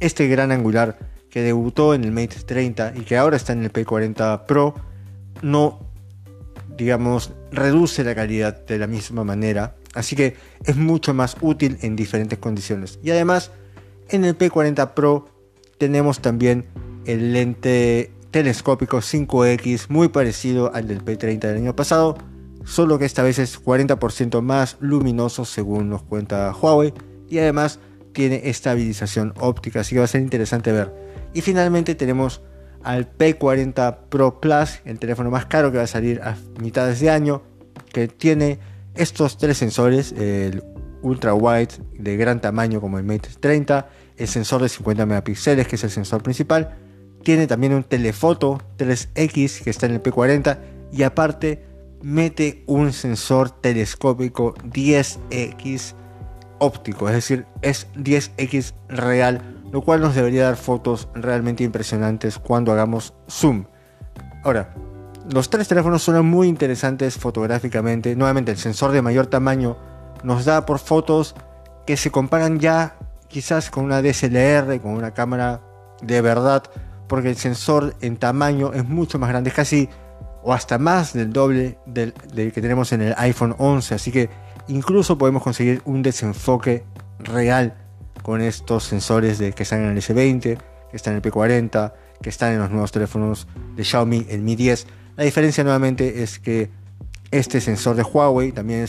Este 0.00 0.26
gran 0.28 0.50
angular 0.50 0.98
que 1.30 1.42
debutó 1.42 1.94
en 1.94 2.04
el 2.04 2.10
Mate 2.10 2.40
30 2.44 2.94
y 2.96 3.00
que 3.02 3.16
ahora 3.16 3.36
está 3.36 3.52
en 3.52 3.62
el 3.62 3.72
P40 3.72 4.46
Pro 4.46 4.74
no 5.42 5.78
digamos 6.76 7.32
reduce 7.52 8.02
la 8.02 8.14
calidad 8.14 8.64
de 8.66 8.78
la 8.78 8.86
misma 8.86 9.24
manera 9.24 9.76
Así 9.94 10.16
que 10.16 10.36
es 10.64 10.76
mucho 10.76 11.14
más 11.14 11.36
útil 11.40 11.78
en 11.82 11.96
diferentes 11.96 12.38
condiciones. 12.38 12.98
Y 13.02 13.10
además, 13.10 13.52
en 14.08 14.24
el 14.24 14.36
P40 14.36 14.92
Pro 14.94 15.28
tenemos 15.84 16.20
también 16.20 16.64
el 17.04 17.34
lente 17.34 18.10
telescópico 18.30 19.02
5X 19.02 19.90
muy 19.90 20.08
parecido 20.08 20.74
al 20.74 20.88
del 20.88 21.04
P30 21.04 21.40
del 21.40 21.56
año 21.58 21.76
pasado, 21.76 22.16
solo 22.64 22.98
que 22.98 23.04
esta 23.04 23.22
vez 23.22 23.38
es 23.38 23.62
40% 23.62 24.40
más 24.40 24.78
luminoso 24.80 25.44
según 25.44 25.90
nos 25.90 26.02
cuenta 26.02 26.54
Huawei 26.58 26.94
y 27.28 27.36
además 27.36 27.80
tiene 28.14 28.48
estabilización 28.48 29.34
óptica, 29.38 29.80
así 29.80 29.94
que 29.94 29.98
va 29.98 30.06
a 30.06 30.08
ser 30.08 30.22
interesante 30.22 30.72
ver. 30.72 30.90
Y 31.34 31.42
finalmente 31.42 31.94
tenemos 31.94 32.40
al 32.82 33.06
P40 33.18 34.08
Pro 34.08 34.40
Plus, 34.40 34.80
el 34.86 34.98
teléfono 34.98 35.30
más 35.30 35.44
caro 35.44 35.70
que 35.70 35.76
va 35.76 35.84
a 35.84 35.86
salir 35.86 36.22
a 36.22 36.34
mitades 36.62 36.98
de 37.00 37.10
año, 37.10 37.42
que 37.92 38.08
tiene 38.08 38.58
estos 38.94 39.36
tres 39.36 39.58
sensores, 39.58 40.12
el 40.12 40.62
ultra 41.02 41.34
wide 41.34 41.68
de 41.98 42.16
gran 42.16 42.40
tamaño 42.40 42.80
como 42.80 42.98
el 42.98 43.04
Mate 43.04 43.28
30, 43.38 43.86
el 44.16 44.28
sensor 44.28 44.62
de 44.62 44.68
50 44.68 45.06
megapíxeles 45.06 45.66
que 45.66 45.76
es 45.76 45.84
el 45.84 45.90
sensor 45.90 46.22
principal, 46.22 46.76
tiene 47.22 47.46
también 47.46 47.74
un 47.74 47.84
telefoto 47.84 48.60
3X 48.78 49.62
que 49.62 49.70
está 49.70 49.86
en 49.86 49.92
el 49.92 50.02
P40 50.02 50.58
y 50.92 51.02
aparte 51.02 51.64
mete 52.02 52.62
un 52.66 52.92
sensor 52.92 53.50
telescópico 53.50 54.54
10X 54.54 55.94
óptico, 56.58 57.08
es 57.08 57.14
decir, 57.14 57.46
es 57.62 57.88
10X 57.94 58.74
real, 58.88 59.40
lo 59.72 59.82
cual 59.82 60.00
nos 60.00 60.14
debería 60.14 60.44
dar 60.44 60.56
fotos 60.56 61.08
realmente 61.14 61.64
impresionantes 61.64 62.38
cuando 62.38 62.72
hagamos 62.72 63.14
zoom. 63.28 63.64
Ahora, 64.44 64.74
los 65.32 65.48
tres 65.48 65.68
teléfonos 65.68 66.02
son 66.02 66.24
muy 66.26 66.48
interesantes 66.48 67.16
fotográficamente. 67.16 68.14
Nuevamente, 68.14 68.52
el 68.52 68.58
sensor 68.58 68.92
de 68.92 69.00
mayor 69.00 69.26
tamaño 69.26 69.76
nos 70.22 70.44
da 70.44 70.66
por 70.66 70.78
fotos 70.78 71.34
que 71.86 71.96
se 71.96 72.10
comparan 72.10 72.60
ya 72.60 72.96
quizás 73.34 73.68
con 73.68 73.84
una 73.84 74.00
DSLR, 74.00 74.80
con 74.80 74.92
una 74.92 75.12
cámara 75.12 75.60
de 76.00 76.20
verdad, 76.20 76.62
porque 77.08 77.30
el 77.30 77.36
sensor 77.36 77.96
en 78.00 78.16
tamaño 78.16 78.72
es 78.72 78.84
mucho 78.84 79.18
más 79.18 79.28
grande, 79.28 79.50
casi 79.50 79.88
o 80.44 80.52
hasta 80.52 80.78
más 80.78 81.14
del 81.14 81.32
doble 81.32 81.76
del, 81.84 82.14
del, 82.32 82.52
que 82.52 82.62
tenemos 82.62 82.92
en 82.92 83.02
el 83.02 83.14
iPhone 83.16 83.56
11, 83.58 83.96
así 83.96 84.12
que 84.12 84.30
incluso 84.68 85.18
podemos 85.18 85.42
conseguir 85.42 85.82
un 85.84 86.00
desenfoque 86.00 86.84
real 87.18 87.74
con 88.22 88.40
estos 88.40 88.84
sensores 88.84 89.40
de, 89.40 89.52
que 89.52 89.64
están 89.64 89.82
en 89.82 89.90
el 89.90 89.98
S20, 89.98 90.40
que 90.92 90.96
están 90.96 91.14
en 91.14 91.16
el 91.24 91.32
P40, 91.32 91.92
que 92.22 92.28
están 92.28 92.52
en 92.52 92.60
los 92.60 92.70
nuevos 92.70 92.92
teléfonos 92.92 93.48
de 93.74 93.82
Xiaomi, 93.82 94.26
el 94.30 94.42
Mi 94.42 94.54
10. 94.54 94.86
La 95.16 95.24
diferencia 95.24 95.64
nuevamente 95.64 96.22
es 96.22 96.38
que 96.38 96.70
este 97.32 97.60
sensor 97.60 97.96
de 97.96 98.04
Huawei 98.04 98.52
también 98.52 98.86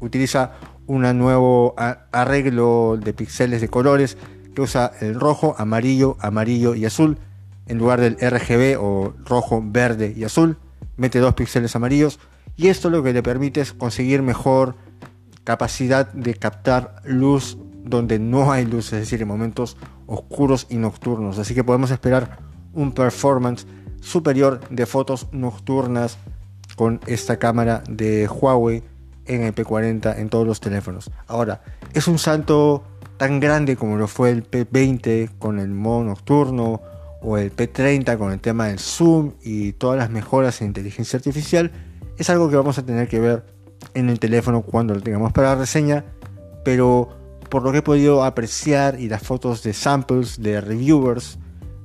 utiliza 0.00 0.52
un 0.90 1.02
nuevo 1.18 1.76
arreglo 1.76 2.98
de 3.00 3.12
píxeles 3.12 3.60
de 3.60 3.68
colores 3.68 4.18
que 4.56 4.62
usa 4.62 4.90
el 5.00 5.14
rojo, 5.14 5.54
amarillo, 5.56 6.16
amarillo 6.18 6.74
y 6.74 6.84
azul 6.84 7.16
en 7.66 7.78
lugar 7.78 8.00
del 8.00 8.16
RGB 8.16 8.76
o 8.76 9.14
rojo, 9.24 9.62
verde 9.64 10.12
y 10.16 10.24
azul. 10.24 10.58
Mete 10.96 11.20
dos 11.20 11.34
píxeles 11.34 11.76
amarillos 11.76 12.18
y 12.56 12.68
esto 12.68 12.90
lo 12.90 13.04
que 13.04 13.12
le 13.12 13.22
permite 13.22 13.60
es 13.60 13.72
conseguir 13.72 14.22
mejor 14.22 14.74
capacidad 15.44 16.12
de 16.12 16.34
captar 16.34 16.96
luz 17.04 17.56
donde 17.84 18.18
no 18.18 18.50
hay 18.50 18.66
luz, 18.66 18.92
es 18.92 18.98
decir, 18.98 19.22
en 19.22 19.28
momentos 19.28 19.76
oscuros 20.08 20.66
y 20.70 20.76
nocturnos. 20.76 21.38
Así 21.38 21.54
que 21.54 21.62
podemos 21.62 21.92
esperar 21.92 22.40
un 22.74 22.90
performance 22.90 23.64
superior 24.00 24.60
de 24.70 24.86
fotos 24.86 25.28
nocturnas 25.30 26.18
con 26.74 26.98
esta 27.06 27.38
cámara 27.38 27.84
de 27.88 28.26
Huawei 28.26 28.82
en 29.26 29.42
el 29.42 29.54
P40 29.54 30.18
en 30.18 30.28
todos 30.28 30.46
los 30.46 30.60
teléfonos. 30.60 31.10
Ahora, 31.26 31.62
es 31.92 32.08
un 32.08 32.18
salto 32.18 32.84
tan 33.16 33.40
grande 33.40 33.76
como 33.76 33.96
lo 33.96 34.08
fue 34.08 34.30
el 34.30 34.48
P20 34.48 35.38
con 35.38 35.58
el 35.58 35.68
modo 35.68 36.04
nocturno 36.04 36.80
o 37.22 37.36
el 37.36 37.54
P30 37.54 38.16
con 38.16 38.32
el 38.32 38.40
tema 38.40 38.68
del 38.68 38.78
zoom 38.78 39.32
y 39.42 39.72
todas 39.72 39.98
las 39.98 40.10
mejoras 40.10 40.60
en 40.60 40.68
inteligencia 40.68 41.18
artificial. 41.18 41.70
Es 42.16 42.30
algo 42.30 42.48
que 42.48 42.56
vamos 42.56 42.78
a 42.78 42.86
tener 42.86 43.08
que 43.08 43.20
ver 43.20 43.44
en 43.94 44.08
el 44.08 44.18
teléfono 44.18 44.62
cuando 44.62 44.94
lo 44.94 45.00
tengamos 45.00 45.32
para 45.32 45.50
la 45.50 45.56
reseña, 45.56 46.04
pero 46.64 47.08
por 47.50 47.62
lo 47.62 47.72
que 47.72 47.78
he 47.78 47.82
podido 47.82 48.24
apreciar 48.24 49.00
y 49.00 49.08
las 49.08 49.22
fotos 49.22 49.62
de 49.62 49.72
samples 49.72 50.40
de 50.40 50.60
reviewers 50.60 51.38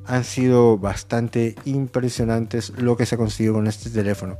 han 0.06 0.24
sido 0.24 0.78
bastante 0.78 1.56
impresionantes 1.66 2.72
lo 2.78 2.96
que 2.96 3.06
se 3.06 3.16
ha 3.16 3.18
conseguido 3.18 3.56
con 3.56 3.68
este 3.68 3.90
teléfono. 3.90 4.38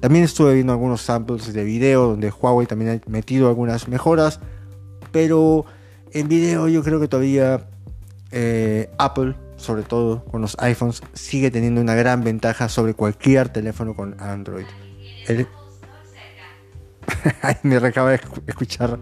También 0.00 0.24
estuve 0.24 0.54
viendo 0.54 0.72
algunos 0.72 1.02
samples 1.02 1.52
de 1.52 1.64
video 1.64 2.08
donde 2.08 2.30
Huawei 2.30 2.66
también 2.66 3.02
ha 3.06 3.10
metido 3.10 3.48
algunas 3.48 3.88
mejoras, 3.88 4.40
pero 5.12 5.66
en 6.12 6.28
video 6.28 6.68
yo 6.68 6.82
creo 6.82 7.00
que 7.00 7.08
todavía 7.08 7.66
eh, 8.32 8.90
Apple, 8.98 9.34
sobre 9.56 9.82
todo 9.82 10.24
con 10.24 10.40
los 10.40 10.56
iPhones, 10.60 11.02
sigue 11.12 11.50
teniendo 11.50 11.80
una 11.80 11.94
gran 11.94 12.24
ventaja 12.24 12.68
sobre 12.68 12.94
cualquier 12.94 13.50
teléfono 13.50 13.94
con 13.94 14.20
Android. 14.20 14.66
me 17.62 17.76
acaba 17.76 18.10
de 18.10 18.20
escuchar 18.46 18.98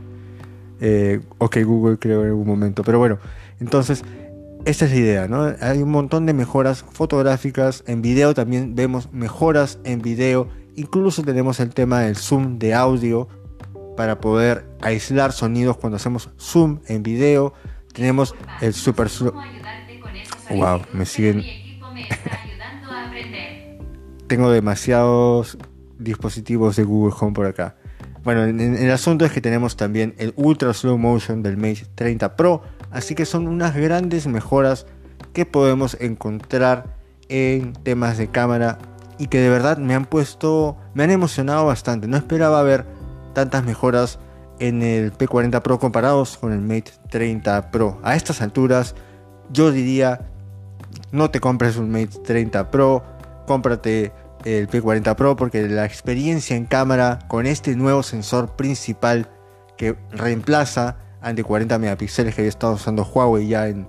eh, 0.81 1.21
OK 1.39 1.59
Google 1.65 1.99
creo 1.99 2.23
en 2.23 2.29
algún 2.29 2.47
momento, 2.47 2.83
pero 2.83 2.99
bueno, 2.99 3.19
entonces 3.61 4.03
esta 4.65 4.85
es 4.85 4.91
la 4.91 4.97
idea, 4.97 5.29
¿no? 5.29 5.55
Hay 5.61 5.83
un 5.83 5.91
montón 5.91 6.27
de 6.27 6.35
mejoras 6.35 6.85
fotográficas, 6.93 7.85
en 7.87 8.03
video 8.03 8.35
también 8.35 8.75
vemos 8.75 9.13
mejoras 9.13 9.79
en 9.85 10.03
video, 10.03 10.49
incluso 10.79 11.23
tenemos 11.23 11.61
el 11.61 11.75
tema 11.75 12.01
del 12.01 12.17
zoom 12.17 12.59
de 12.59 12.75
audio 12.75 13.29
para 13.97 14.21
poder 14.21 14.65
aislar 14.81 15.33
sonidos 15.33 15.77
cuando 15.77 15.97
hacemos 15.97 16.31
zoom 16.39 16.81
en 16.87 17.03
video, 17.03 17.53
tenemos 17.93 18.35
el 18.61 18.75
super 18.75 19.09
zoom. 19.09 19.33
Wow, 20.51 20.83
me 20.93 21.05
siguen. 21.05 21.43
Tengo 24.29 24.51
demasiados 24.51 25.59
dispositivos 25.99 26.77
de 26.77 26.85
Google 26.85 27.15
Home 27.19 27.33
por 27.33 27.47
acá. 27.47 27.77
Bueno, 28.23 28.45
el 28.45 28.91
asunto 28.91 29.25
es 29.25 29.33
que 29.33 29.41
tenemos 29.41 29.77
también 29.77 30.15
el 30.19 30.33
ultra 30.37 30.73
slow 30.75 30.99
motion 30.99 31.43
del 31.43 31.57
Mate 31.57 31.87
30 31.95 32.37
Pro 32.37 32.63
Así 32.91 33.15
que 33.15 33.27
son 33.27 33.49
unas 33.49 33.75
grandes 33.77 34.27
mejoras 34.27 34.87
que 35.33 35.45
podemos 35.45 35.97
encontrar 36.01 36.97
en 37.29 37.75
temas 37.75 38.17
de 38.17 38.29
cámara 38.29 38.79
y 39.19 39.27
que 39.27 39.41
de 39.41 39.51
verdad 39.51 39.79
me 39.79 39.95
han 39.95 40.05
puesto, 40.05 40.77
me 40.95 41.05
han 41.05 41.11
emocionado 41.11 41.67
bastante. 41.67 42.07
No 42.07 42.17
esperaba 42.17 42.63
ver 42.63 42.87
tantas 43.35 43.65
mejoras 43.65 44.19
en 44.59 44.83
el 44.83 45.13
P40 45.13 45.63
Pro 45.63 45.79
comparados 45.79 46.37
con 46.39 46.53
el 46.53 46.61
Mate 46.61 46.93
30 47.11 47.71
Pro. 47.71 47.99
A 48.03 48.17
estas 48.17 48.41
alturas 48.43 48.95
yo 49.51 49.71
diría, 49.71 50.29
no 51.13 51.31
te 51.31 51.41
compres 51.41 51.77
un 51.77 51.91
Mate 51.91 52.19
30 52.25 52.71
Pro, 52.71 53.03
cómprate 53.47 54.13
el 54.45 54.69
P40 54.69 55.15
Pro 55.15 55.37
porque 55.37 55.69
la 55.69 55.85
experiencia 55.85 56.57
en 56.57 56.67
cámara 56.67 57.19
con 57.29 57.47
este 57.47 57.75
nuevo 57.77 58.03
sensor 58.03 58.57
principal 58.57 59.29
que 59.77 59.97
reemplaza 60.11 60.97
ante 61.21 61.43
40 61.43 61.79
megapíxeles 61.79 62.35
que 62.35 62.43
había 62.43 62.49
estado 62.49 62.75
usando 62.75 63.05
Huawei 63.05 63.49
ya 63.49 63.69
en, 63.69 63.89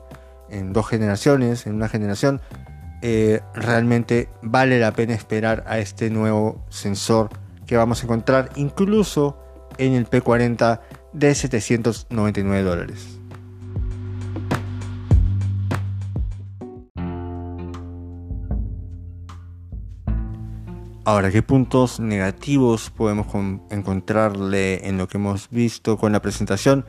dos 0.73 0.87
generaciones, 0.87 1.67
en 1.67 1.75
una 1.75 1.87
generación, 1.89 2.41
eh, 3.01 3.41
realmente 3.53 4.29
vale 4.41 4.79
la 4.79 4.91
pena 4.91 5.13
esperar 5.13 5.63
a 5.67 5.79
este 5.79 6.09
nuevo 6.09 6.65
sensor 6.69 7.29
que 7.65 7.77
vamos 7.77 8.01
a 8.01 8.05
encontrar 8.05 8.49
incluso 8.55 9.37
en 9.77 9.93
el 9.93 10.09
P40 10.09 10.81
de 11.13 11.35
799 11.35 12.63
dólares. 12.63 13.19
Ahora, 21.05 21.31
¿qué 21.31 21.41
puntos 21.41 21.99
negativos 21.99 22.91
podemos 22.91 23.25
encontrarle 23.71 24.87
en 24.87 24.99
lo 24.99 25.07
que 25.07 25.17
hemos 25.17 25.49
visto 25.49 25.97
con 25.97 26.11
la 26.11 26.21
presentación? 26.21 26.85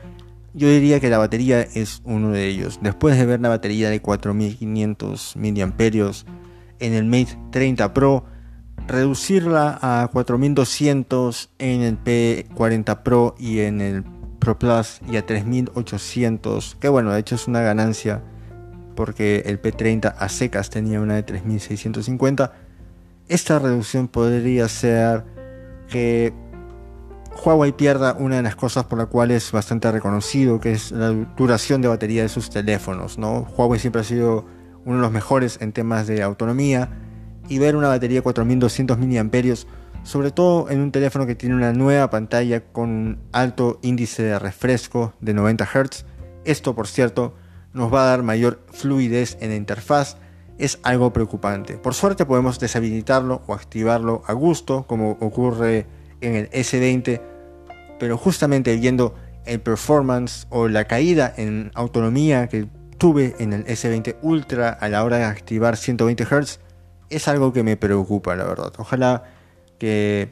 Yo 0.53 0.67
diría 0.67 0.99
que 0.99 1.09
la 1.09 1.17
batería 1.17 1.61
es 1.61 2.01
uno 2.03 2.31
de 2.31 2.47
ellos. 2.47 2.79
Después 2.81 3.17
de 3.17 3.25
ver 3.25 3.39
la 3.39 3.49
batería 3.49 3.89
de 3.89 4.01
4500 4.01 5.35
mAh 5.37 6.11
en 6.79 6.93
el 6.93 7.05
Mate 7.05 7.37
30 7.51 7.93
Pro, 7.93 8.25
reducirla 8.87 9.79
a 9.81 10.09
4200 10.11 11.49
en 11.59 11.81
el 11.81 12.03
P40 12.03 13.03
Pro 13.03 13.35
y 13.37 13.59
en 13.59 13.81
el 13.81 14.03
Pro 14.39 14.57
Plus 14.57 14.99
y 15.09 15.17
a 15.17 15.25
3800, 15.25 16.77
que 16.79 16.89
bueno, 16.89 17.11
de 17.11 17.19
hecho 17.19 17.35
es 17.35 17.47
una 17.47 17.61
ganancia 17.61 18.23
porque 18.95 19.43
el 19.45 19.61
P30 19.61 20.15
a 20.17 20.29
secas 20.29 20.69
tenía 20.69 20.99
una 20.99 21.15
de 21.15 21.23
3650 21.23 22.51
esta 23.31 23.59
reducción 23.59 24.09
podría 24.09 24.67
ser 24.67 25.23
que 25.87 26.33
Huawei 27.43 27.71
pierda 27.71 28.13
una 28.13 28.37
de 28.37 28.43
las 28.43 28.55
cosas 28.55 28.85
por 28.85 28.99
la 28.99 29.07
cual 29.07 29.31
es 29.31 29.51
bastante 29.51 29.91
reconocido, 29.91 30.59
que 30.59 30.73
es 30.73 30.91
la 30.91 31.09
duración 31.09 31.81
de 31.81 31.87
batería 31.87 32.23
de 32.23 32.29
sus 32.29 32.49
teléfonos. 32.49 33.17
¿no? 33.17 33.47
Huawei 33.57 33.79
siempre 33.79 34.01
ha 34.01 34.03
sido 34.03 34.45
uno 34.85 34.97
de 34.97 35.01
los 35.01 35.11
mejores 35.11 35.57
en 35.61 35.71
temas 35.71 36.07
de 36.07 36.21
autonomía 36.23 36.89
y 37.49 37.59
ver 37.59 37.75
una 37.75 37.87
batería 37.87 38.19
de 38.19 38.21
4200 38.21 38.97
mAh, 38.97 39.55
sobre 40.03 40.31
todo 40.31 40.69
en 40.69 40.79
un 40.79 40.91
teléfono 40.91 41.25
que 41.25 41.35
tiene 41.35 41.55
una 41.55 41.73
nueva 41.73 42.09
pantalla 42.09 42.61
con 42.61 42.89
un 42.89 43.19
alto 43.31 43.79
índice 43.81 44.23
de 44.23 44.39
refresco 44.39 45.13
de 45.19 45.33
90 45.33 45.65
Hz. 45.65 46.05
Esto, 46.45 46.75
por 46.75 46.87
cierto, 46.87 47.35
nos 47.73 47.93
va 47.93 48.03
a 48.03 48.07
dar 48.07 48.23
mayor 48.23 48.61
fluidez 48.71 49.37
en 49.41 49.49
la 49.49 49.55
interfaz 49.55 50.17
es 50.61 50.79
algo 50.83 51.11
preocupante. 51.11 51.77
Por 51.77 51.95
suerte 51.95 52.25
podemos 52.25 52.59
deshabilitarlo 52.59 53.41
o 53.47 53.53
activarlo 53.53 54.21
a 54.27 54.33
gusto, 54.33 54.85
como 54.87 55.11
ocurre 55.19 55.87
en 56.21 56.35
el 56.35 56.49
S20, 56.51 57.21
pero 57.99 58.17
justamente 58.17 58.75
viendo 58.75 59.15
el 59.45 59.59
performance 59.59 60.47
o 60.49 60.67
la 60.67 60.85
caída 60.85 61.33
en 61.35 61.71
autonomía 61.73 62.47
que 62.47 62.67
tuve 62.97 63.35
en 63.39 63.53
el 63.53 63.65
S20 63.65 64.17
Ultra 64.21 64.69
a 64.69 64.87
la 64.87 65.03
hora 65.03 65.17
de 65.17 65.23
activar 65.23 65.77
120 65.77 66.23
Hz, 66.23 66.59
es 67.09 67.27
algo 67.27 67.51
que 67.51 67.63
me 67.63 67.75
preocupa, 67.75 68.35
la 68.35 68.45
verdad. 68.45 68.71
Ojalá 68.77 69.23
que 69.79 70.29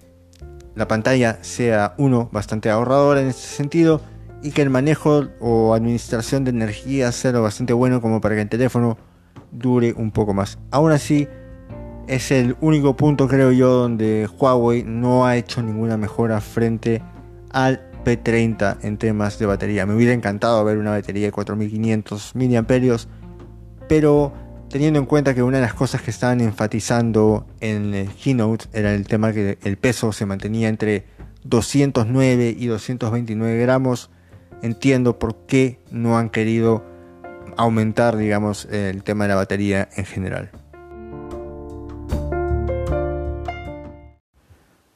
la 0.75 0.88
pantalla 0.88 1.39
sea 1.41 1.95
uno 1.97 2.30
bastante 2.32 2.69
ahorradora 2.69 3.21
en 3.21 3.28
este 3.28 3.47
sentido 3.47 4.02
y 4.41 4.52
que 4.52 4.62
el 4.62 4.69
manejo 4.69 5.28
o 5.39 5.73
administración 5.73 6.43
de 6.43 6.52
energía 6.52 7.12
sea 7.12 7.32
lo 7.32 7.41
bastante 7.41 7.73
bueno 7.73 8.02
como 8.02 8.21
para 8.21 8.36
que 8.36 8.41
el 8.41 8.49
teléfono 8.49 8.97
dure 9.52 9.93
un 9.93 10.12
poco 10.12 10.34
más. 10.34 10.60
Aún 10.71 10.91
así, 10.91 11.28
es 12.10 12.32
el 12.32 12.56
único 12.60 12.95
punto, 12.98 13.28
creo 13.28 13.52
yo, 13.52 13.69
donde 13.69 14.28
Huawei 14.39 14.84
no 14.84 15.28
ha 15.28 15.38
hecho 15.38 15.62
ninguna 15.62 15.95
mejora 15.95 16.41
frente 16.41 17.04
al 17.52 17.82
P30 18.04 18.78
en 18.82 18.98
temas 18.98 19.38
de 19.38 19.45
batería. 19.45 19.86
Me 19.86 19.93
hubiera 19.93 20.13
encantado 20.13 20.63
ver 20.65 20.80
una 20.80 20.89
batería 20.89 21.28
de 21.28 21.32
4500 21.32 22.34
mAh, 22.36 22.98
pero 23.88 24.34
teniendo 24.69 25.00
en 25.00 25.06
cuenta 25.06 25.36
que 25.36 25.43
una 25.43 25.58
de 25.58 25.63
las 25.63 25.76
cosas 25.76 26.02
que 26.02 26.10
estaban 26.10 26.41
enfatizando 26.41 27.45
en 27.60 27.93
el 27.93 28.10
keynote 28.10 28.65
era 28.74 28.93
el 28.95 29.06
tema 29.06 29.32
que 29.32 29.60
el 29.63 29.78
peso 29.78 30.12
se 30.12 30.26
mantenía 30.26 30.67
entre 30.67 31.06
209 31.43 32.56
y 32.58 32.65
229 32.65 33.60
gramos, 33.60 34.10
entiendo 34.63 35.19
por 35.19 35.45
qué 35.45 35.80
no 35.91 36.17
han 36.17 36.32
querido 36.32 36.84
aumentar, 37.56 38.17
digamos, 38.17 38.65
el 38.65 39.04
tema 39.04 39.26
de 39.26 39.30
la 39.30 39.36
batería 39.36 39.89
en 39.95 40.06
general. 40.06 40.50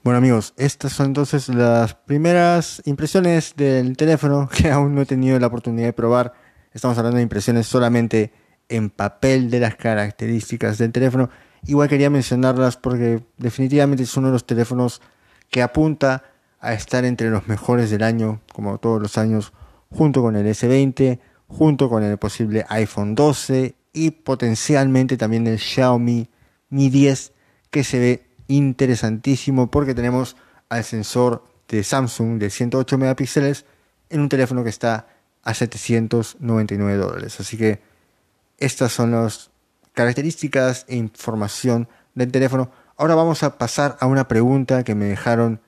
Bueno 0.03 0.17
amigos, 0.17 0.53
estas 0.57 0.91
son 0.91 1.05
entonces 1.05 1.47
las 1.47 1.95
primeras 1.95 2.81
impresiones 2.83 3.53
del 3.55 3.95
teléfono 3.95 4.49
que 4.53 4.69
aún 4.69 4.93
no 4.93 5.03
he 5.03 5.05
tenido 5.05 5.39
la 5.39 5.47
oportunidad 5.47 5.87
de 5.87 5.93
probar. 5.93 6.33
Estamos 6.73 6.97
hablando 6.97 7.15
de 7.15 7.23
impresiones 7.23 7.67
solamente 7.67 8.33
en 8.67 8.89
papel 8.89 9.49
de 9.49 9.61
las 9.61 9.75
características 9.75 10.77
del 10.77 10.91
teléfono. 10.91 11.29
Igual 11.67 11.87
quería 11.87 12.09
mencionarlas 12.09 12.75
porque 12.75 13.23
definitivamente 13.37 14.03
es 14.03 14.17
uno 14.17 14.27
de 14.27 14.33
los 14.33 14.45
teléfonos 14.45 15.01
que 15.49 15.61
apunta 15.61 16.25
a 16.59 16.73
estar 16.73 17.05
entre 17.05 17.29
los 17.29 17.47
mejores 17.47 17.89
del 17.89 18.03
año, 18.03 18.41
como 18.51 18.79
todos 18.79 19.01
los 19.01 19.17
años, 19.17 19.53
junto 19.89 20.21
con 20.21 20.35
el 20.35 20.45
S20, 20.45 21.21
junto 21.47 21.87
con 21.87 22.03
el 22.03 22.17
posible 22.17 22.65
iPhone 22.67 23.15
12 23.15 23.73
y 23.93 24.11
potencialmente 24.11 25.15
también 25.15 25.47
el 25.47 25.59
Xiaomi 25.59 26.29
Mi 26.67 26.89
10 26.89 27.31
que 27.69 27.85
se 27.85 27.99
ve 27.99 28.32
interesantísimo 28.47 29.69
porque 29.71 29.93
tenemos 29.93 30.35
al 30.69 30.83
sensor 30.83 31.43
de 31.67 31.83
Samsung 31.83 32.39
de 32.39 32.49
108 32.49 32.97
megapíxeles 32.97 33.65
en 34.09 34.21
un 34.21 34.29
teléfono 34.29 34.63
que 34.63 34.69
está 34.69 35.07
a 35.43 35.53
799 35.53 36.97
dólares. 36.97 37.39
Así 37.39 37.57
que 37.57 37.81
estas 38.57 38.91
son 38.91 39.11
las 39.11 39.51
características 39.93 40.85
e 40.87 40.95
información 40.95 41.87
del 42.15 42.31
teléfono. 42.31 42.71
Ahora 42.97 43.15
vamos 43.15 43.43
a 43.43 43.57
pasar 43.57 43.97
a 43.99 44.05
una 44.05 44.27
pregunta 44.27 44.83
que 44.83 44.95
me 44.95 45.05
dejaron 45.05 45.61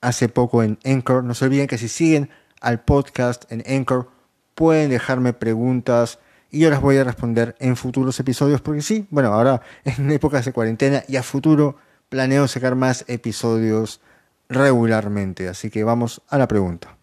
hace 0.00 0.28
poco 0.28 0.62
en 0.62 0.78
Anchor. 0.84 1.24
No 1.24 1.34
se 1.34 1.46
olviden 1.46 1.66
que 1.66 1.78
si 1.78 1.88
siguen 1.88 2.30
al 2.60 2.80
podcast 2.80 3.50
en 3.50 3.62
Anchor 3.66 4.10
pueden 4.54 4.90
dejarme 4.90 5.32
preguntas 5.32 6.18
y 6.50 6.60
yo 6.60 6.70
las 6.70 6.80
voy 6.80 6.96
a 6.96 7.04
responder 7.04 7.56
en 7.58 7.76
futuros 7.76 8.18
episodios 8.20 8.60
porque 8.60 8.82
sí, 8.82 9.06
bueno, 9.10 9.32
ahora 9.32 9.60
en 9.84 10.10
épocas 10.10 10.44
de 10.44 10.52
cuarentena 10.52 11.04
y 11.08 11.16
a 11.16 11.22
futuro 11.22 11.76
planeo 12.08 12.48
sacar 12.48 12.74
más 12.74 13.04
episodios 13.08 14.00
regularmente, 14.48 15.48
así 15.48 15.70
que 15.70 15.84
vamos 15.84 16.22
a 16.28 16.38
la 16.38 16.48
pregunta. 16.48 16.96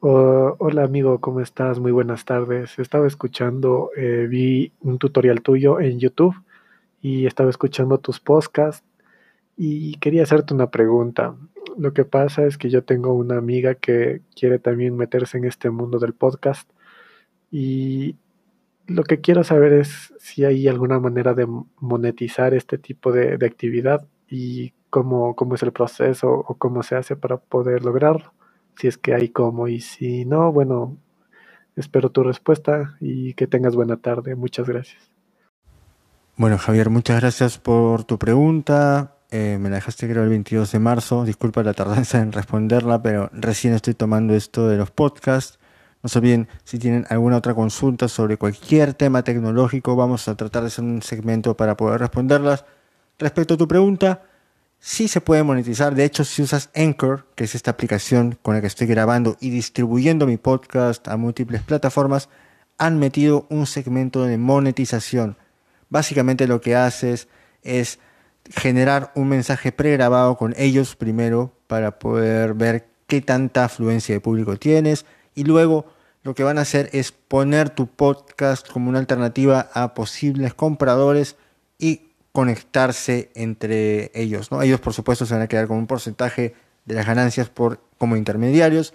hola 0.00 0.84
amigo, 0.84 1.20
¿cómo 1.20 1.40
estás? 1.40 1.80
Muy 1.80 1.92
buenas 1.92 2.24
tardes. 2.24 2.78
Estaba 2.78 3.06
escuchando, 3.06 3.90
eh, 3.96 4.26
vi 4.28 4.72
un 4.80 4.98
tutorial 4.98 5.40
tuyo 5.40 5.80
en 5.80 5.98
YouTube 5.98 6.36
y 7.00 7.26
estaba 7.26 7.50
escuchando 7.50 7.98
tus 7.98 8.20
podcasts 8.20 8.84
y 9.56 9.96
quería 9.96 10.22
hacerte 10.22 10.54
una 10.54 10.70
pregunta. 10.70 11.34
Lo 11.76 11.92
que 11.92 12.04
pasa 12.04 12.44
es 12.44 12.58
que 12.58 12.70
yo 12.70 12.84
tengo 12.84 13.14
una 13.14 13.38
amiga 13.38 13.74
que 13.74 14.22
quiere 14.36 14.58
también 14.58 14.96
meterse 14.96 15.38
en 15.38 15.44
este 15.44 15.70
mundo 15.70 15.98
del 15.98 16.12
podcast 16.12 16.70
y 17.50 18.16
lo 18.88 19.04
que 19.04 19.20
quiero 19.20 19.44
saber 19.44 19.74
es 19.74 20.14
si 20.18 20.44
hay 20.44 20.66
alguna 20.66 20.98
manera 20.98 21.34
de 21.34 21.46
monetizar 21.78 22.54
este 22.54 22.78
tipo 22.78 23.12
de, 23.12 23.34
actividad 23.34 24.06
y 24.28 24.72
cómo, 24.90 25.36
cómo 25.36 25.54
es 25.54 25.62
el 25.62 25.72
proceso 25.72 26.30
o 26.30 26.54
cómo 26.56 26.82
se 26.82 26.96
hace 26.96 27.14
para 27.14 27.36
poder 27.36 27.84
lograrlo. 27.84 28.32
Si 28.76 28.88
es 28.88 28.96
que 28.96 29.14
hay 29.14 29.28
cómo 29.28 29.68
y 29.68 29.80
si 29.80 30.24
no, 30.24 30.52
bueno, 30.52 30.96
espero 31.76 32.10
tu 32.10 32.22
respuesta 32.22 32.96
y 33.00 33.34
que 33.34 33.46
tengas 33.46 33.76
buena 33.76 33.98
tarde. 33.98 34.34
Muchas 34.34 34.66
gracias. 34.66 35.10
Bueno, 36.36 36.56
Javier, 36.56 36.88
muchas 36.88 37.20
gracias 37.20 37.58
por 37.58 38.04
tu 38.04 38.18
pregunta. 38.18 39.16
Eh, 39.30 39.58
me 39.60 39.68
la 39.68 39.76
dejaste 39.76 40.08
creo 40.08 40.22
el 40.22 40.30
22 40.30 40.72
de 40.72 40.78
marzo. 40.78 41.24
Disculpa 41.24 41.62
la 41.62 41.74
tardanza 41.74 42.20
en 42.20 42.32
responderla, 42.32 43.02
pero 43.02 43.28
recién 43.34 43.74
estoy 43.74 43.92
tomando 43.92 44.34
esto 44.34 44.66
de 44.66 44.78
los 44.78 44.90
podcasts. 44.90 45.57
No 46.02 46.08
se 46.08 46.18
olviden, 46.18 46.48
si 46.64 46.78
tienen 46.78 47.06
alguna 47.10 47.38
otra 47.38 47.54
consulta 47.54 48.06
sobre 48.06 48.36
cualquier 48.36 48.94
tema 48.94 49.24
tecnológico, 49.24 49.96
vamos 49.96 50.28
a 50.28 50.36
tratar 50.36 50.62
de 50.62 50.68
hacer 50.68 50.84
un 50.84 51.02
segmento 51.02 51.56
para 51.56 51.76
poder 51.76 52.00
responderlas. 52.00 52.64
Respecto 53.18 53.54
a 53.54 53.56
tu 53.56 53.66
pregunta, 53.66 54.22
sí 54.78 55.08
se 55.08 55.20
puede 55.20 55.42
monetizar. 55.42 55.96
De 55.96 56.04
hecho, 56.04 56.24
si 56.24 56.42
usas 56.42 56.70
Anchor, 56.74 57.26
que 57.34 57.44
es 57.44 57.56
esta 57.56 57.72
aplicación 57.72 58.38
con 58.42 58.54
la 58.54 58.60
que 58.60 58.68
estoy 58.68 58.86
grabando 58.86 59.36
y 59.40 59.50
distribuyendo 59.50 60.26
mi 60.26 60.36
podcast 60.36 61.08
a 61.08 61.16
múltiples 61.16 61.62
plataformas, 61.62 62.28
han 62.78 63.00
metido 63.00 63.46
un 63.50 63.66
segmento 63.66 64.24
de 64.24 64.38
monetización. 64.38 65.36
Básicamente 65.88 66.46
lo 66.46 66.60
que 66.60 66.76
haces 66.76 67.26
es 67.62 67.98
generar 68.50 69.10
un 69.16 69.28
mensaje 69.28 69.72
pregrabado 69.72 70.36
con 70.36 70.54
ellos 70.56 70.94
primero 70.94 71.52
para 71.66 71.98
poder 71.98 72.54
ver 72.54 72.86
qué 73.08 73.20
tanta 73.20 73.64
afluencia 73.64 74.14
de 74.14 74.20
público 74.20 74.56
tienes 74.56 75.04
y 75.38 75.44
luego 75.44 75.86
lo 76.24 76.34
que 76.34 76.42
van 76.42 76.58
a 76.58 76.62
hacer 76.62 76.90
es 76.92 77.12
poner 77.12 77.70
tu 77.70 77.86
podcast 77.86 78.68
como 78.68 78.88
una 78.88 78.98
alternativa 78.98 79.70
a 79.72 79.94
posibles 79.94 80.52
compradores 80.52 81.36
y 81.78 82.08
conectarse 82.32 83.30
entre 83.36 84.10
ellos. 84.14 84.50
¿no? 84.50 84.60
Ellos 84.62 84.80
por 84.80 84.94
supuesto 84.94 85.26
se 85.26 85.34
van 85.34 85.44
a 85.44 85.46
quedar 85.46 85.68
con 85.68 85.76
un 85.76 85.86
porcentaje 85.86 86.56
de 86.86 86.94
las 86.96 87.06
ganancias 87.06 87.48
por, 87.48 87.80
como 87.98 88.16
intermediarios, 88.16 88.94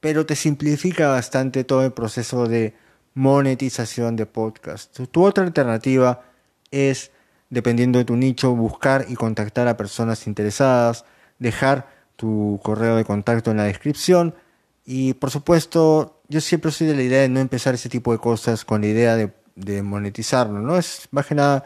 pero 0.00 0.26
te 0.26 0.36
simplifica 0.36 1.08
bastante 1.08 1.64
todo 1.64 1.82
el 1.82 1.92
proceso 1.92 2.46
de 2.46 2.74
monetización 3.14 4.16
de 4.16 4.26
podcast. 4.26 4.94
Tu 5.10 5.24
otra 5.24 5.44
alternativa 5.44 6.24
es 6.70 7.10
dependiendo 7.48 7.98
de 7.98 8.04
tu 8.04 8.16
nicho, 8.16 8.54
buscar 8.54 9.06
y 9.08 9.14
contactar 9.14 9.66
a 9.66 9.78
personas 9.78 10.26
interesadas, 10.26 11.06
dejar 11.38 11.88
tu 12.16 12.60
correo 12.62 12.96
de 12.96 13.06
contacto 13.06 13.50
en 13.50 13.56
la 13.56 13.64
descripción 13.64 14.34
y 14.92 15.14
por 15.14 15.30
supuesto 15.30 16.20
yo 16.28 16.40
siempre 16.40 16.72
soy 16.72 16.88
de 16.88 16.96
la 16.96 17.02
idea 17.04 17.20
de 17.20 17.28
no 17.28 17.38
empezar 17.38 17.74
ese 17.74 17.88
tipo 17.88 18.10
de 18.10 18.18
cosas 18.18 18.64
con 18.64 18.80
la 18.80 18.88
idea 18.88 19.14
de, 19.14 19.82
monetizarlo, 19.84 20.58
¿no? 20.58 20.76
Es 20.76 21.06
más 21.12 21.26
que 21.26 21.36
nada 21.36 21.62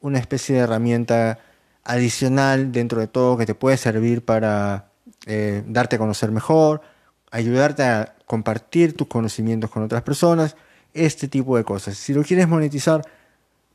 una 0.00 0.20
especie 0.20 0.54
de 0.54 0.60
herramienta 0.60 1.40
adicional 1.82 2.70
dentro 2.70 3.00
de 3.00 3.08
todo 3.08 3.36
que 3.36 3.46
te 3.46 3.56
puede 3.56 3.76
servir 3.78 4.24
para 4.24 4.92
eh, 5.26 5.64
darte 5.66 5.96
a 5.96 5.98
conocer 5.98 6.30
mejor, 6.30 6.80
ayudarte 7.32 7.82
a 7.82 8.14
compartir 8.26 8.96
tus 8.96 9.08
conocimientos 9.08 9.70
con 9.70 9.82
otras 9.82 10.02
personas, 10.02 10.54
este 10.94 11.26
tipo 11.26 11.56
de 11.56 11.64
cosas. 11.64 11.98
Si 11.98 12.14
lo 12.14 12.22
quieres 12.22 12.46
monetizar, 12.46 13.02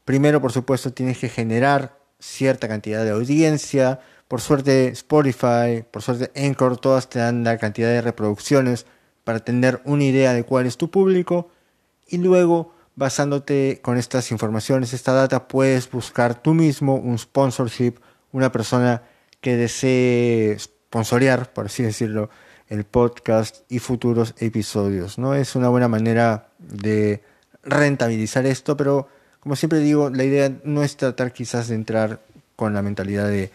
primero 0.06 0.40
por 0.40 0.54
supuesto 0.54 0.94
tienes 0.94 1.18
que 1.18 1.28
generar 1.28 1.98
cierta 2.20 2.70
cantidad 2.70 3.04
de 3.04 3.12
audiencia. 3.12 4.00
Por 4.30 4.40
suerte 4.40 4.88
Spotify, 4.88 5.84
por 5.92 6.02
suerte 6.02 6.32
Anchor, 6.42 6.78
todas 6.78 7.10
te 7.10 7.20
dan 7.20 7.44
la 7.44 7.58
cantidad 7.58 7.90
de 7.90 8.02
reproducciones 8.02 8.86
para 9.24 9.40
tener 9.40 9.82
una 9.86 10.04
idea 10.04 10.34
de 10.34 10.44
cuál 10.44 10.66
es 10.66 10.78
tu 10.78 10.90
público. 10.90 11.50
Y 12.08 12.18
luego, 12.18 12.74
basándote 12.96 13.80
con 13.82 13.98
estas 13.98 14.32
informaciones, 14.32 14.94
esta 14.94 15.14
data, 15.14 15.48
puedes 15.48 15.90
buscar 15.90 16.42
tú 16.42 16.54
mismo 16.54 16.96
un 16.96 17.18
sponsorship, 17.18 17.96
una 18.32 18.52
persona 18.52 19.04
que 19.42 19.56
desee 19.56 20.58
sponsorear, 20.60 21.52
por 21.54 21.66
así 21.66 21.84
decirlo, 21.84 22.30
el 22.70 22.86
podcast 22.86 23.62
y 23.70 23.80
futuros 23.80 24.36
episodios. 24.40 25.18
¿no? 25.18 25.36
Es 25.36 25.56
una 25.56 25.70
buena 25.70 25.88
manera 25.88 26.50
de 26.60 27.22
rentabilizar 27.64 28.46
esto, 28.46 28.78
pero 28.78 29.08
como 29.40 29.56
siempre 29.56 29.80
digo, 29.80 30.10
la 30.10 30.24
idea 30.24 30.52
no 30.64 30.84
es 30.84 30.98
tratar 30.98 31.34
quizás 31.34 31.68
de 31.68 31.76
entrar 31.76 32.22
con 32.56 32.74
la 32.74 32.82
mentalidad 32.82 33.28
de 33.28 33.52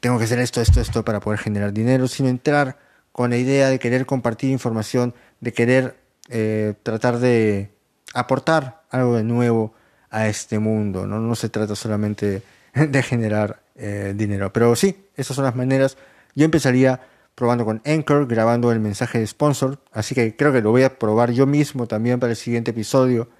tengo 0.00 0.18
que 0.18 0.24
hacer 0.24 0.38
esto, 0.38 0.60
esto, 0.60 0.80
esto 0.80 1.04
para 1.04 1.20
poder 1.20 1.40
generar 1.40 1.72
dinero, 1.72 2.06
sino 2.08 2.28
entrar 2.28 2.78
con 3.16 3.30
la 3.30 3.38
idea 3.38 3.70
de 3.70 3.78
querer 3.78 4.04
compartir 4.04 4.50
información, 4.50 5.14
de 5.40 5.54
querer 5.54 5.96
eh, 6.28 6.74
tratar 6.82 7.18
de 7.18 7.70
aportar 8.12 8.82
algo 8.90 9.16
de 9.16 9.24
nuevo 9.24 9.72
a 10.10 10.28
este 10.28 10.58
mundo. 10.58 11.06
No, 11.06 11.34
se 11.34 11.48
trata 11.48 11.74
solamente 11.74 12.42
de 12.74 13.02
generar 13.02 13.62
eh, 13.74 14.12
dinero. 14.14 14.52
Pero 14.52 14.76
sí, 14.76 15.08
esas 15.16 15.34
son 15.34 15.46
las 15.46 15.56
maneras. 15.56 15.96
Yo 16.34 16.44
empezaría 16.44 17.00
probando 17.34 17.64
con 17.64 17.80
Anchor, 17.86 18.26
grabando 18.26 18.70
el 18.70 18.80
mensaje 18.80 19.18
de 19.18 19.26
sponsor. 19.26 19.78
Así 19.92 20.14
que 20.14 20.36
creo 20.36 20.52
que 20.52 20.60
lo 20.60 20.70
voy 20.70 20.82
a 20.82 20.98
probar 20.98 21.30
yo 21.30 21.46
mismo 21.46 21.86
también 21.86 22.20
para 22.20 22.32
el 22.32 22.36
siguiente 22.36 22.72
episodio 22.72 23.30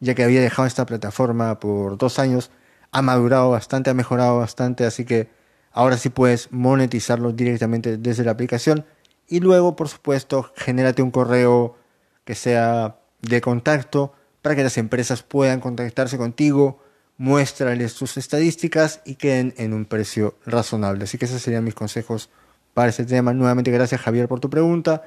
ya 0.00 0.14
que 0.14 0.24
había 0.24 0.40
dejado 0.40 0.66
esta 0.66 0.86
plataforma 0.86 1.60
por 1.60 1.98
dos 1.98 2.18
años, 2.18 2.50
ha 2.92 3.02
madurado 3.02 3.50
bastante, 3.50 3.90
ha 3.90 3.94
mejorado 3.94 4.38
bastante, 4.38 4.86
así 4.86 5.04
que 5.04 5.28
ahora 5.72 5.96
sí 5.96 6.08
puedes 6.08 6.52
monetizarlo 6.52 7.32
directamente 7.32 7.96
desde 7.98 8.24
la 8.24 8.32
aplicación. 8.32 8.86
Y 9.28 9.40
luego, 9.40 9.76
por 9.76 9.88
supuesto, 9.88 10.52
genérate 10.56 11.02
un 11.02 11.10
correo 11.10 11.76
que 12.24 12.34
sea 12.34 12.98
de 13.20 13.40
contacto 13.40 14.14
para 14.42 14.56
que 14.56 14.62
las 14.62 14.78
empresas 14.78 15.22
puedan 15.22 15.60
contactarse 15.60 16.16
contigo, 16.16 16.80
muéstrales 17.18 17.94
tus 17.94 18.16
estadísticas 18.16 19.00
y 19.04 19.16
queden 19.16 19.52
en 19.58 19.74
un 19.74 19.84
precio 19.84 20.36
razonable. 20.46 21.04
Así 21.04 21.18
que 21.18 21.26
esos 21.26 21.42
serían 21.42 21.64
mis 21.64 21.74
consejos 21.74 22.30
para 22.72 22.90
ese 22.90 23.04
tema. 23.04 23.34
Nuevamente, 23.34 23.70
gracias 23.70 24.00
Javier 24.00 24.28
por 24.28 24.40
tu 24.40 24.48
pregunta. 24.48 25.02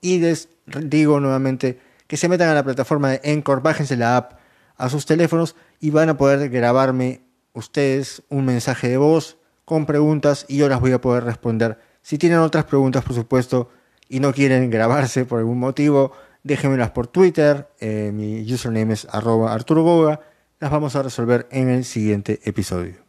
Y 0.00 0.18
les 0.18 0.48
digo 0.66 1.20
nuevamente 1.20 1.78
que 2.06 2.16
se 2.16 2.28
metan 2.28 2.48
a 2.48 2.54
la 2.54 2.64
plataforma 2.64 3.10
de 3.10 3.20
Encore, 3.22 3.62
bájense 3.62 3.96
la 3.96 4.16
app 4.16 4.32
a 4.76 4.90
sus 4.90 5.06
teléfonos 5.06 5.54
y 5.80 5.90
van 5.90 6.08
a 6.08 6.16
poder 6.16 6.50
grabarme 6.50 7.22
ustedes 7.52 8.22
un 8.28 8.44
mensaje 8.44 8.88
de 8.88 8.96
voz 8.96 9.38
con 9.64 9.86
preguntas 9.86 10.44
y 10.48 10.56
yo 10.56 10.68
las 10.68 10.80
voy 10.80 10.92
a 10.92 11.00
poder 11.00 11.24
responder. 11.24 11.78
Si 12.02 12.18
tienen 12.18 12.40
otras 12.40 12.64
preguntas, 12.64 13.04
por 13.04 13.14
supuesto, 13.14 13.70
y 14.08 14.20
no 14.20 14.32
quieren 14.32 14.68
grabarse 14.70 15.24
por 15.24 15.38
algún 15.38 15.58
motivo, 15.58 16.12
déjenmelas 16.42 16.90
por 16.90 17.06
Twitter. 17.06 17.68
Eh, 17.80 18.10
mi 18.12 18.42
username 18.52 18.94
es 18.94 19.06
arroba 19.10 19.54
Arturo 19.54 19.82
Goga. 19.82 20.20
Las 20.60 20.70
vamos 20.70 20.96
a 20.96 21.02
resolver 21.02 21.48
en 21.50 21.70
el 21.70 21.84
siguiente 21.84 22.40
episodio. 22.44 23.01